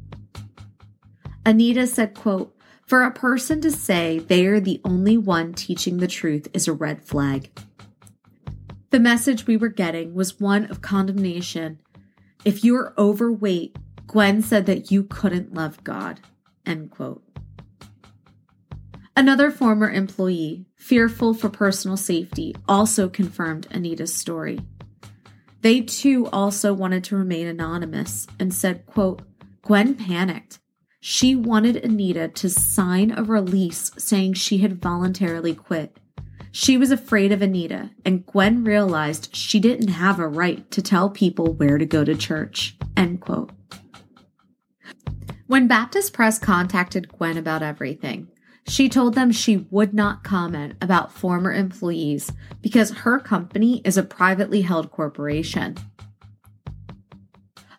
Anita 1.46 1.86
said, 1.86 2.14
quote, 2.14 2.54
for 2.92 3.04
a 3.04 3.10
person 3.10 3.58
to 3.58 3.70
say 3.70 4.18
they 4.18 4.44
are 4.44 4.60
the 4.60 4.78
only 4.84 5.16
one 5.16 5.54
teaching 5.54 5.96
the 5.96 6.06
truth 6.06 6.46
is 6.52 6.68
a 6.68 6.72
red 6.74 7.02
flag. 7.02 7.50
The 8.90 9.00
message 9.00 9.46
we 9.46 9.56
were 9.56 9.70
getting 9.70 10.12
was 10.12 10.38
one 10.38 10.70
of 10.70 10.82
condemnation. 10.82 11.80
If 12.44 12.62
you're 12.62 12.92
overweight, 12.98 13.78
Gwen 14.06 14.42
said 14.42 14.66
that 14.66 14.90
you 14.90 15.04
couldn't 15.04 15.54
love 15.54 15.82
God. 15.82 16.20
End 16.66 16.90
quote. 16.90 17.22
Another 19.16 19.50
former 19.50 19.90
employee, 19.90 20.66
fearful 20.76 21.32
for 21.32 21.48
personal 21.48 21.96
safety, 21.96 22.54
also 22.68 23.08
confirmed 23.08 23.68
Anita's 23.70 24.14
story. 24.14 24.60
They 25.62 25.80
too 25.80 26.26
also 26.26 26.74
wanted 26.74 27.04
to 27.04 27.16
remain 27.16 27.46
anonymous 27.46 28.26
and 28.38 28.52
said, 28.52 28.84
quote, 28.84 29.22
Gwen 29.62 29.94
panicked. 29.94 30.58
She 31.04 31.34
wanted 31.34 31.84
Anita 31.84 32.28
to 32.28 32.48
sign 32.48 33.10
a 33.10 33.24
release 33.24 33.90
saying 33.98 34.34
she 34.34 34.58
had 34.58 34.80
voluntarily 34.80 35.52
quit. 35.52 35.98
She 36.52 36.76
was 36.76 36.92
afraid 36.92 37.32
of 37.32 37.42
Anita, 37.42 37.90
and 38.04 38.24
Gwen 38.24 38.62
realized 38.62 39.34
she 39.34 39.58
didn't 39.58 39.88
have 39.88 40.20
a 40.20 40.28
right 40.28 40.70
to 40.70 40.80
tell 40.80 41.10
people 41.10 41.54
where 41.54 41.76
to 41.76 41.84
go 41.84 42.04
to 42.04 42.14
church. 42.14 42.76
End 42.96 43.20
quote. 43.20 43.50
When 45.48 45.66
Baptist 45.66 46.12
Press 46.12 46.38
contacted 46.38 47.08
Gwen 47.08 47.36
about 47.36 47.64
everything, 47.64 48.28
she 48.68 48.88
told 48.88 49.16
them 49.16 49.32
she 49.32 49.66
would 49.70 49.92
not 49.92 50.22
comment 50.22 50.74
about 50.80 51.10
former 51.10 51.52
employees 51.52 52.30
because 52.60 52.98
her 52.98 53.18
company 53.18 53.82
is 53.84 53.96
a 53.96 54.04
privately 54.04 54.60
held 54.60 54.92
corporation. 54.92 55.76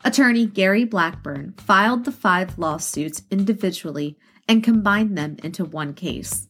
Attorney 0.05 0.45
Gary 0.45 0.83
Blackburn 0.83 1.53
filed 1.57 2.03
the 2.03 2.11
five 2.11 2.57
lawsuits 2.57 3.23
individually 3.31 4.17
and 4.49 4.63
combined 4.63 5.17
them 5.17 5.37
into 5.41 5.63
one 5.63 5.93
case. 5.93 6.49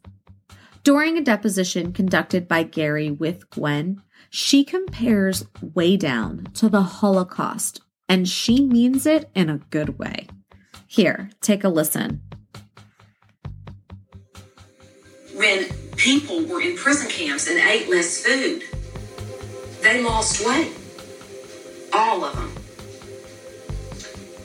During 0.84 1.18
a 1.18 1.22
deposition 1.22 1.94
conducted 1.94 2.48
by 2.48 2.64
Gary 2.64 3.12
with 3.12 3.50
Gwen, 3.52 4.02
she 4.30 4.64
compares 4.64 5.46
Weigh 5.62 5.98
Down 5.98 6.48
to 6.56 6.68
the 6.68 6.82
Holocaust, 6.82 7.82
and 8.10 8.28
she 8.28 8.66
means 8.66 9.06
it 9.06 9.30
in 9.36 9.50
a 9.50 9.60
good 9.70 10.00
way. 10.00 10.28
Here, 10.88 11.30
take 11.40 11.64
a 11.64 11.70
listen. 11.70 12.22
When 15.36 15.66
people 15.96 16.44
were 16.46 16.62
in 16.62 16.76
prison 16.76 17.10
camps 17.10 17.48
and 17.48 17.60
ate 17.60 17.90
less 17.90 18.26
food, 18.26 18.64
they 19.82 20.04
lost 20.04 20.46
weight. 20.46 20.74
All 21.94 22.26
of 22.26 22.36
them. 22.36 22.63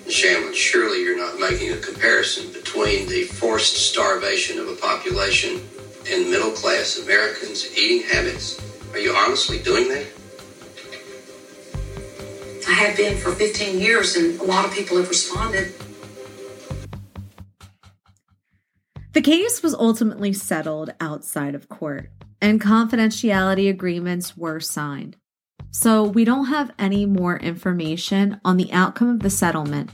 Shamblin, 0.08 0.54
surely 0.54 1.02
you're 1.02 1.18
not 1.18 1.38
making 1.38 1.70
a 1.72 1.76
comparison 1.76 2.50
between 2.52 3.06
the 3.08 3.24
forced 3.24 3.76
starvation 3.76 4.58
of 4.58 4.66
a 4.68 4.74
population 4.74 5.60
and 6.10 6.30
middle 6.30 6.50
class 6.50 6.98
Americans' 6.98 7.76
eating 7.76 8.08
habits. 8.08 8.58
Are 8.92 8.98
you 8.98 9.14
honestly 9.14 9.58
doing 9.58 9.88
that? 9.88 10.06
I 12.66 12.72
have 12.72 12.96
been 12.96 13.18
for 13.18 13.32
15 13.32 13.78
years, 13.78 14.16
and 14.16 14.40
a 14.40 14.44
lot 14.44 14.64
of 14.64 14.72
people 14.72 14.96
have 14.96 15.08
responded. 15.08 15.74
The 19.12 19.20
case 19.20 19.62
was 19.62 19.74
ultimately 19.74 20.32
settled 20.32 20.90
outside 21.00 21.54
of 21.54 21.68
court, 21.68 22.10
and 22.40 22.60
confidentiality 22.60 23.68
agreements 23.68 24.36
were 24.36 24.60
signed. 24.60 25.16
So 25.70 26.02
we 26.02 26.24
don't 26.24 26.46
have 26.46 26.72
any 26.78 27.06
more 27.06 27.38
information 27.38 28.40
on 28.44 28.56
the 28.56 28.72
outcome 28.72 29.10
of 29.10 29.20
the 29.20 29.30
settlement, 29.30 29.90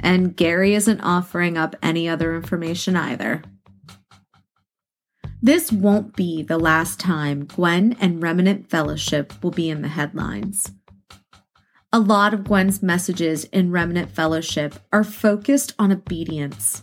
and 0.00 0.36
Gary 0.36 0.74
isn't 0.74 1.00
offering 1.00 1.56
up 1.56 1.74
any 1.82 2.08
other 2.08 2.36
information 2.36 2.94
either. 2.94 3.42
This 5.40 5.72
won't 5.72 6.16
be 6.16 6.42
the 6.42 6.58
last 6.58 6.98
time 7.00 7.44
Gwen 7.46 7.96
and 8.00 8.22
Remnant 8.22 8.68
Fellowship 8.68 9.32
will 9.42 9.50
be 9.50 9.70
in 9.70 9.82
the 9.82 9.88
headlines. 9.88 10.72
A 11.92 12.00
lot 12.00 12.34
of 12.34 12.44
Gwen's 12.44 12.82
messages 12.82 13.44
in 13.44 13.70
Remnant 13.70 14.10
Fellowship 14.10 14.74
are 14.92 15.04
focused 15.04 15.74
on 15.78 15.90
obedience. 15.90 16.82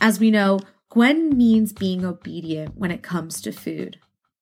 As 0.00 0.18
we 0.18 0.30
know, 0.30 0.60
Gwen 0.88 1.36
means 1.36 1.72
being 1.72 2.04
obedient 2.04 2.76
when 2.76 2.90
it 2.90 3.02
comes 3.02 3.40
to 3.42 3.52
food 3.52 3.98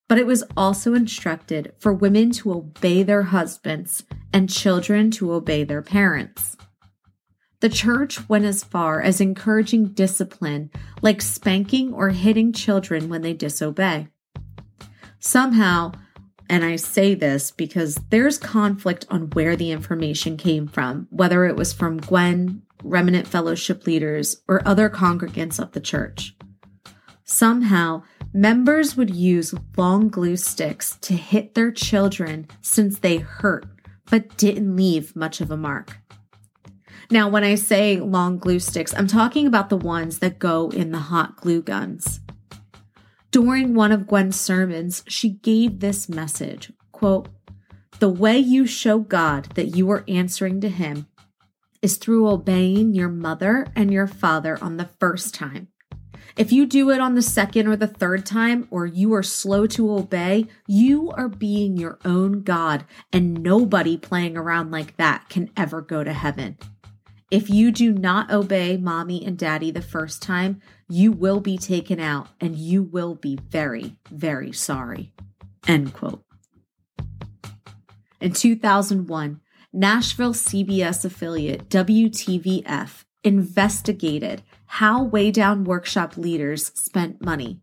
but 0.08 0.18
it 0.18 0.26
was 0.26 0.42
also 0.56 0.94
instructed 0.94 1.72
for 1.78 1.92
women 1.92 2.30
to 2.32 2.52
obey 2.52 3.02
their 3.02 3.24
husbands 3.24 4.04
and 4.32 4.50
children 4.50 5.10
to 5.12 5.32
obey 5.32 5.64
their 5.64 5.82
parents. 5.82 6.56
The 7.60 7.68
church 7.68 8.28
went 8.28 8.44
as 8.44 8.62
far 8.62 9.02
as 9.02 9.20
encouraging 9.20 9.88
discipline, 9.88 10.70
like 11.02 11.20
spanking 11.20 11.92
or 11.92 12.10
hitting 12.10 12.52
children 12.52 13.08
when 13.08 13.22
they 13.22 13.34
disobey. 13.34 14.08
Somehow, 15.18 15.92
and 16.48 16.64
I 16.64 16.76
say 16.76 17.14
this 17.14 17.50
because 17.50 17.96
there's 18.10 18.38
conflict 18.38 19.06
on 19.10 19.30
where 19.30 19.56
the 19.56 19.72
information 19.72 20.36
came 20.36 20.68
from, 20.68 21.08
whether 21.10 21.44
it 21.46 21.56
was 21.56 21.72
from 21.72 21.98
Gwen, 21.98 22.62
remnant 22.84 23.26
fellowship 23.26 23.86
leaders, 23.86 24.40
or 24.46 24.66
other 24.66 24.88
congregants 24.88 25.58
of 25.60 25.72
the 25.72 25.80
church. 25.80 26.36
Somehow, 27.24 28.04
members 28.32 28.96
would 28.96 29.14
use 29.14 29.54
long 29.76 30.08
glue 30.08 30.36
sticks 30.36 30.96
to 31.02 31.14
hit 31.14 31.54
their 31.54 31.72
children 31.72 32.46
since 32.60 32.98
they 32.98 33.18
hurt 33.18 33.66
but 34.10 34.36
didn't 34.36 34.76
leave 34.76 35.14
much 35.14 35.40
of 35.40 35.50
a 35.50 35.56
mark. 35.56 35.98
Now, 37.10 37.28
when 37.28 37.44
I 37.44 37.54
say 37.54 37.98
long 37.98 38.38
glue 38.38 38.58
sticks, 38.58 38.94
I'm 38.94 39.06
talking 39.06 39.46
about 39.46 39.70
the 39.70 39.76
ones 39.76 40.18
that 40.18 40.38
go 40.38 40.70
in 40.70 40.92
the 40.92 40.98
hot 40.98 41.36
glue 41.36 41.62
guns. 41.62 42.20
During 43.30 43.74
one 43.74 43.92
of 43.92 44.06
Gwen's 44.06 44.38
sermons, 44.38 45.04
she 45.08 45.30
gave 45.30 45.80
this 45.80 46.08
message 46.08 46.72
quote, 46.92 47.28
The 47.98 48.08
way 48.08 48.38
you 48.38 48.66
show 48.66 48.98
God 48.98 49.50
that 49.54 49.76
you 49.76 49.90
are 49.90 50.04
answering 50.08 50.60
to 50.62 50.68
Him 50.68 51.06
is 51.80 51.96
through 51.96 52.28
obeying 52.28 52.94
your 52.94 53.08
mother 53.08 53.66
and 53.76 53.92
your 53.92 54.06
father 54.06 54.58
on 54.62 54.76
the 54.76 54.88
first 54.98 55.34
time 55.34 55.68
if 56.36 56.52
you 56.52 56.66
do 56.66 56.90
it 56.90 57.00
on 57.00 57.14
the 57.14 57.22
second 57.22 57.66
or 57.66 57.76
the 57.76 57.86
third 57.86 58.26
time, 58.26 58.68
or 58.70 58.86
you 58.86 59.14
are 59.14 59.22
slow 59.22 59.66
to 59.68 59.92
obey, 59.92 60.46
you 60.66 61.10
are 61.10 61.28
being 61.28 61.76
your 61.76 61.98
own 62.04 62.42
God, 62.42 62.84
and 63.12 63.42
nobody 63.42 63.96
playing 63.96 64.36
around 64.36 64.70
like 64.70 64.96
that 64.96 65.28
can 65.28 65.50
ever 65.56 65.80
go 65.80 66.04
to 66.04 66.12
heaven. 66.12 66.58
If 67.30 67.50
you 67.50 67.70
do 67.70 67.92
not 67.92 68.30
obey 68.30 68.76
mommy 68.78 69.24
and 69.24 69.36
daddy 69.36 69.70
the 69.70 69.82
first 69.82 70.22
time, 70.22 70.62
you 70.88 71.12
will 71.12 71.40
be 71.40 71.58
taken 71.58 72.00
out 72.00 72.28
and 72.40 72.56
you 72.56 72.82
will 72.82 73.14
be 73.14 73.38
very, 73.50 73.96
very 74.10 74.52
sorry. 74.52 75.12
End 75.66 75.92
quote. 75.92 76.24
In 78.20 78.32
2001, 78.32 79.40
Nashville 79.72 80.32
CBS 80.32 81.04
affiliate 81.04 81.68
WTVF 81.68 83.04
investigated 83.22 84.42
how 84.68 85.02
Weigh 85.02 85.30
Down 85.30 85.64
Workshop 85.64 86.16
leaders 86.16 86.66
spent 86.74 87.24
money. 87.24 87.60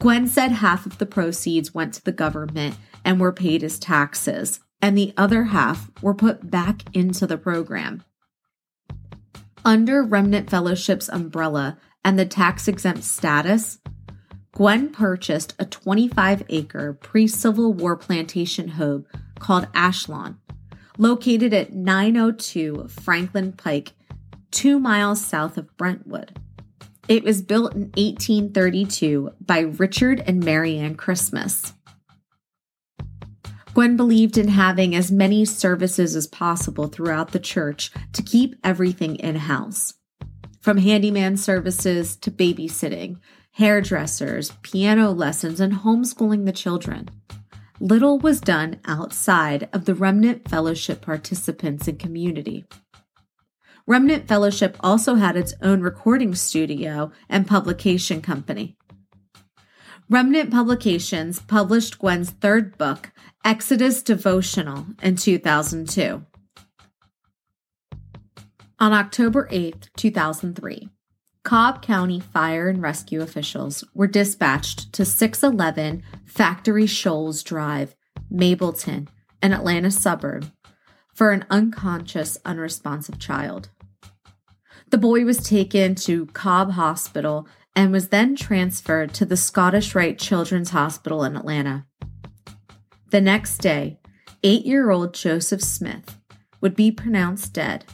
Gwen 0.00 0.26
said 0.26 0.52
half 0.52 0.84
of 0.84 0.98
the 0.98 1.06
proceeds 1.06 1.72
went 1.72 1.94
to 1.94 2.04
the 2.04 2.12
government 2.12 2.76
and 3.04 3.20
were 3.20 3.32
paid 3.32 3.62
as 3.62 3.78
taxes, 3.78 4.60
and 4.82 4.98
the 4.98 5.14
other 5.16 5.44
half 5.44 5.90
were 6.02 6.14
put 6.14 6.50
back 6.50 6.82
into 6.94 7.26
the 7.26 7.38
program. 7.38 8.02
Under 9.64 10.02
Remnant 10.02 10.50
Fellowship's 10.50 11.08
umbrella 11.08 11.78
and 12.04 12.18
the 12.18 12.26
tax 12.26 12.66
exempt 12.66 13.04
status, 13.04 13.78
Gwen 14.52 14.90
purchased 14.90 15.54
a 15.58 15.64
25 15.64 16.44
acre 16.48 16.94
pre 16.94 17.26
Civil 17.28 17.72
War 17.72 17.96
plantation 17.96 18.68
home 18.68 19.06
called 19.38 19.72
Ashlawn, 19.72 20.38
located 20.98 21.54
at 21.54 21.72
902 21.72 22.88
Franklin 22.88 23.52
Pike 23.52 23.92
two 24.50 24.78
miles 24.78 25.24
south 25.24 25.56
of 25.56 25.76
Brentwood. 25.76 26.38
It 27.08 27.24
was 27.24 27.42
built 27.42 27.74
in 27.74 27.90
1832 27.96 29.32
by 29.40 29.60
Richard 29.60 30.22
and 30.26 30.44
Marianne 30.44 30.94
Christmas. 30.94 31.74
Gwen 33.74 33.96
believed 33.96 34.36
in 34.36 34.48
having 34.48 34.94
as 34.94 35.12
many 35.12 35.44
services 35.44 36.16
as 36.16 36.26
possible 36.26 36.88
throughout 36.88 37.32
the 37.32 37.38
church 37.38 37.90
to 38.12 38.22
keep 38.22 38.56
everything 38.64 39.16
in 39.16 39.36
house. 39.36 39.94
From 40.60 40.78
handyman 40.78 41.36
services 41.36 42.16
to 42.16 42.30
babysitting, 42.30 43.18
hairdressers, 43.52 44.52
piano 44.62 45.10
lessons, 45.10 45.60
and 45.60 45.72
homeschooling 45.72 46.46
the 46.46 46.52
children. 46.52 47.08
Little 47.78 48.18
was 48.18 48.40
done 48.40 48.80
outside 48.84 49.68
of 49.72 49.84
the 49.84 49.94
Remnant 49.94 50.48
Fellowship 50.48 51.00
participants 51.00 51.88
and 51.88 51.98
community. 51.98 52.66
Remnant 53.86 54.28
Fellowship 54.28 54.76
also 54.80 55.14
had 55.16 55.36
its 55.36 55.54
own 55.62 55.80
recording 55.80 56.34
studio 56.34 57.10
and 57.28 57.46
publication 57.46 58.22
company. 58.22 58.76
Remnant 60.08 60.50
Publications 60.50 61.38
published 61.40 61.98
Gwen's 61.98 62.30
third 62.30 62.76
book, 62.76 63.12
Exodus 63.44 64.02
Devotional, 64.02 64.86
in 65.02 65.16
2002. 65.16 66.24
On 68.80 68.92
October 68.92 69.46
8, 69.50 69.90
2003, 69.96 70.88
Cobb 71.44 71.82
County 71.82 72.18
Fire 72.18 72.68
and 72.68 72.82
Rescue 72.82 73.22
officials 73.22 73.84
were 73.94 74.06
dispatched 74.06 74.92
to 74.92 75.04
611 75.04 76.02
Factory 76.24 76.86
Shoals 76.86 77.42
Drive, 77.42 77.94
Mableton, 78.32 79.06
an 79.42 79.52
Atlanta 79.52 79.90
suburb, 79.90 80.50
for 81.20 81.32
an 81.32 81.44
unconscious, 81.50 82.38
unresponsive 82.46 83.18
child. 83.18 83.68
The 84.88 84.96
boy 84.96 85.26
was 85.26 85.36
taken 85.36 85.94
to 85.96 86.24
Cobb 86.24 86.70
Hospital 86.70 87.46
and 87.76 87.92
was 87.92 88.08
then 88.08 88.34
transferred 88.34 89.12
to 89.12 89.26
the 89.26 89.36
Scottish 89.36 89.94
Rite 89.94 90.18
Children's 90.18 90.70
Hospital 90.70 91.22
in 91.24 91.36
Atlanta. 91.36 91.84
The 93.10 93.20
next 93.20 93.58
day, 93.58 93.98
eight 94.42 94.64
year 94.64 94.90
old 94.90 95.12
Josef 95.12 95.60
Smith 95.60 96.16
would 96.62 96.74
be 96.74 96.90
pronounced 96.90 97.52
dead, 97.52 97.84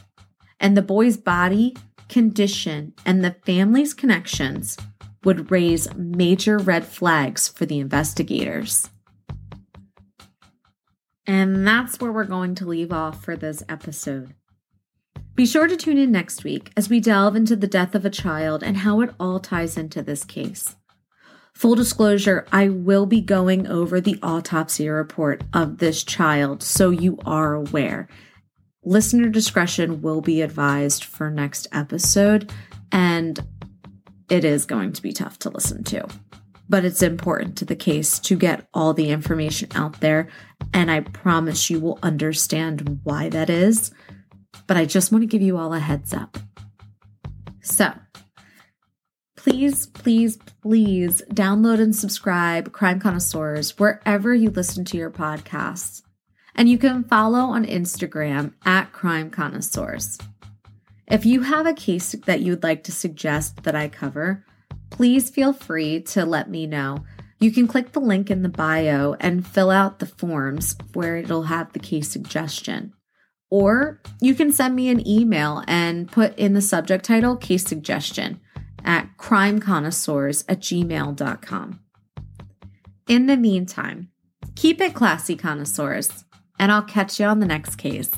and 0.57 0.77
the 0.77 0.81
boy's 0.81 1.17
body, 1.17 1.75
condition, 2.07 2.93
and 3.05 3.25
the 3.25 3.35
family's 3.45 3.93
connections 3.93 4.77
would 5.25 5.51
raise 5.51 5.93
major 5.95 6.57
red 6.57 6.85
flags 6.85 7.49
for 7.49 7.65
the 7.65 7.79
investigators. 7.79 8.89
And 11.27 11.67
that's 11.67 11.99
where 11.99 12.11
we're 12.11 12.23
going 12.23 12.55
to 12.55 12.65
leave 12.65 12.93
off 12.93 13.23
for 13.23 13.35
this 13.35 13.61
episode. 13.67 14.33
Be 15.35 15.45
sure 15.45 15.67
to 15.67 15.77
tune 15.77 15.97
in 15.97 16.11
next 16.11 16.43
week 16.43 16.71
as 16.75 16.89
we 16.89 16.99
delve 16.99 17.35
into 17.35 17.55
the 17.55 17.67
death 17.67 17.93
of 17.93 18.05
a 18.05 18.09
child 18.09 18.63
and 18.63 18.77
how 18.77 19.01
it 19.01 19.13
all 19.19 19.39
ties 19.39 19.77
into 19.77 20.01
this 20.01 20.23
case. 20.23 20.75
Full 21.53 21.75
disclosure, 21.75 22.47
I 22.51 22.69
will 22.69 23.05
be 23.05 23.19
going 23.21 23.67
over 23.67 23.99
the 23.99 24.19
autopsy 24.23 24.87
report 24.89 25.43
of 25.53 25.79
this 25.79 26.03
child 26.03 26.63
so 26.63 26.91
you 26.91 27.19
are 27.25 27.53
aware. 27.55 28.07
Listener 28.83 29.29
discretion 29.29 30.01
will 30.01 30.21
be 30.21 30.41
advised 30.41 31.03
for 31.03 31.29
next 31.29 31.67
episode, 31.71 32.51
and 32.91 33.39
it 34.29 34.45
is 34.45 34.65
going 34.65 34.93
to 34.93 35.01
be 35.01 35.11
tough 35.11 35.39
to 35.39 35.49
listen 35.49 35.83
to. 35.85 36.07
But 36.69 36.83
it's 36.83 37.01
important 37.01 37.57
to 37.57 37.65
the 37.65 37.75
case 37.75 38.19
to 38.19 38.35
get 38.35 38.67
all 38.73 38.93
the 38.93 39.09
information 39.09 39.69
out 39.75 40.01
there, 40.01 40.27
and 40.73 40.91
I 40.91 40.99
promise 40.99 41.69
you 41.69 41.79
will 41.79 41.99
understand 42.03 42.99
why 43.03 43.29
that 43.29 43.49
is 43.49 43.91
but 44.67 44.77
I 44.77 44.85
just 44.85 45.11
want 45.11 45.23
to 45.23 45.27
give 45.27 45.41
you 45.41 45.57
all 45.57 45.73
a 45.73 45.79
heads 45.79 46.13
up. 46.13 46.37
So, 47.61 47.93
please, 49.35 49.87
please, 49.87 50.37
please 50.61 51.21
download 51.33 51.81
and 51.81 51.95
subscribe 51.95 52.71
Crime 52.71 52.99
Connoisseurs 52.99 53.77
wherever 53.79 54.33
you 54.33 54.49
listen 54.49 54.85
to 54.85 54.97
your 54.97 55.11
podcasts. 55.11 56.01
And 56.55 56.69
you 56.69 56.77
can 56.77 57.03
follow 57.03 57.39
on 57.39 57.65
Instagram 57.65 58.53
at 58.65 58.91
Crime 58.91 59.29
Connoisseurs. 59.29 60.17
If 61.07 61.25
you 61.25 61.41
have 61.41 61.65
a 61.65 61.73
case 61.73 62.13
that 62.25 62.41
you'd 62.41 62.63
like 62.63 62.83
to 62.85 62.91
suggest 62.91 63.63
that 63.63 63.75
I 63.75 63.87
cover, 63.87 64.43
please 64.89 65.29
feel 65.29 65.53
free 65.53 66.01
to 66.01 66.25
let 66.25 66.49
me 66.49 66.67
know. 66.67 67.03
You 67.39 67.51
can 67.51 67.67
click 67.67 67.91
the 67.91 67.99
link 67.99 68.31
in 68.31 68.41
the 68.41 68.49
bio 68.49 69.15
and 69.19 69.45
fill 69.45 69.69
out 69.69 69.99
the 69.99 70.05
forms 70.05 70.75
where 70.93 71.17
it'll 71.17 71.43
have 71.43 71.73
the 71.73 71.79
case 71.79 72.09
suggestion. 72.09 72.93
Or 73.49 74.01
you 74.19 74.33
can 74.35 74.51
send 74.51 74.75
me 74.75 74.89
an 74.89 75.07
email 75.07 75.63
and 75.67 76.11
put 76.11 76.37
in 76.37 76.53
the 76.53 76.61
subject 76.61 77.05
title 77.05 77.37
case 77.37 77.65
suggestion 77.65 78.41
at 78.83 79.09
crimeconnoisseurs 79.17 80.43
at 80.49 80.61
gmail.com. 80.61 81.79
In 83.07 83.27
the 83.27 83.37
meantime, 83.37 84.09
keep 84.55 84.81
it 84.81 84.93
classy, 84.93 85.35
connoisseurs, 85.35 86.25
and 86.59 86.71
I'll 86.71 86.83
catch 86.83 87.19
you 87.19 87.25
on 87.25 87.39
the 87.39 87.45
next 87.45 87.75
case. 87.75 88.11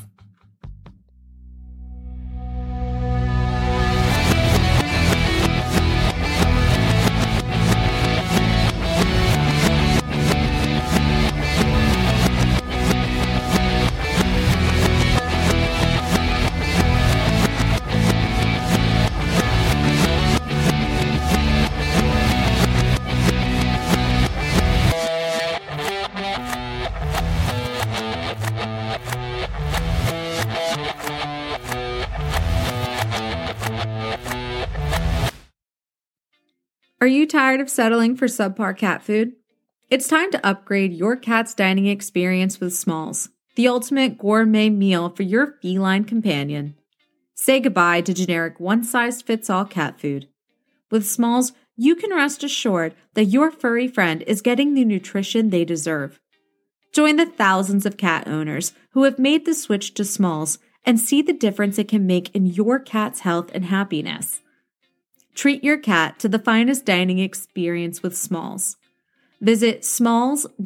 Are 37.02 37.06
you 37.06 37.26
tired 37.26 37.62
of 37.62 37.70
settling 37.70 38.14
for 38.14 38.26
subpar 38.26 38.76
cat 38.76 39.02
food? 39.02 39.32
It's 39.88 40.06
time 40.06 40.30
to 40.32 40.46
upgrade 40.46 40.92
your 40.92 41.16
cat's 41.16 41.54
dining 41.54 41.86
experience 41.86 42.60
with 42.60 42.74
Smalls, 42.74 43.30
the 43.56 43.68
ultimate 43.68 44.18
gourmet 44.18 44.68
meal 44.68 45.08
for 45.08 45.22
your 45.22 45.54
feline 45.62 46.04
companion. 46.04 46.74
Say 47.34 47.58
goodbye 47.58 48.02
to 48.02 48.12
generic 48.12 48.60
one 48.60 48.84
size 48.84 49.22
fits 49.22 49.48
all 49.48 49.64
cat 49.64 49.98
food. 49.98 50.28
With 50.90 51.08
Smalls, 51.08 51.54
you 51.74 51.96
can 51.96 52.14
rest 52.14 52.44
assured 52.44 52.94
that 53.14 53.24
your 53.24 53.50
furry 53.50 53.88
friend 53.88 54.22
is 54.26 54.42
getting 54.42 54.74
the 54.74 54.84
nutrition 54.84 55.48
they 55.48 55.64
deserve. 55.64 56.20
Join 56.92 57.16
the 57.16 57.24
thousands 57.24 57.86
of 57.86 57.96
cat 57.96 58.28
owners 58.28 58.74
who 58.90 59.04
have 59.04 59.18
made 59.18 59.46
the 59.46 59.54
switch 59.54 59.94
to 59.94 60.04
Smalls 60.04 60.58
and 60.84 61.00
see 61.00 61.22
the 61.22 61.32
difference 61.32 61.78
it 61.78 61.88
can 61.88 62.06
make 62.06 62.28
in 62.34 62.44
your 62.44 62.78
cat's 62.78 63.20
health 63.20 63.50
and 63.54 63.64
happiness. 63.64 64.42
Treat 65.34 65.64
your 65.64 65.78
cat 65.78 66.18
to 66.18 66.28
the 66.28 66.38
finest 66.38 66.84
dining 66.84 67.18
experience 67.18 68.02
with 68.02 68.16
Smalls. 68.16 68.76
Visit 69.40 69.84
smalls.sjv.io 69.84 70.56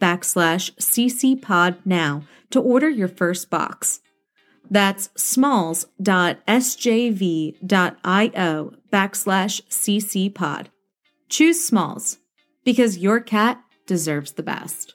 backslash 0.00 0.72
ccpod 0.74 1.76
now 1.84 2.22
to 2.50 2.60
order 2.60 2.90
your 2.90 3.08
first 3.08 3.48
box. 3.48 4.00
That's 4.70 5.08
smalls.sjv.io 5.16 5.92
backslash 8.92 9.62
ccpod. 9.68 10.66
Choose 11.28 11.64
Smalls 11.64 12.18
because 12.64 12.98
your 12.98 13.20
cat 13.20 13.62
deserves 13.86 14.32
the 14.32 14.42
best. 14.42 14.94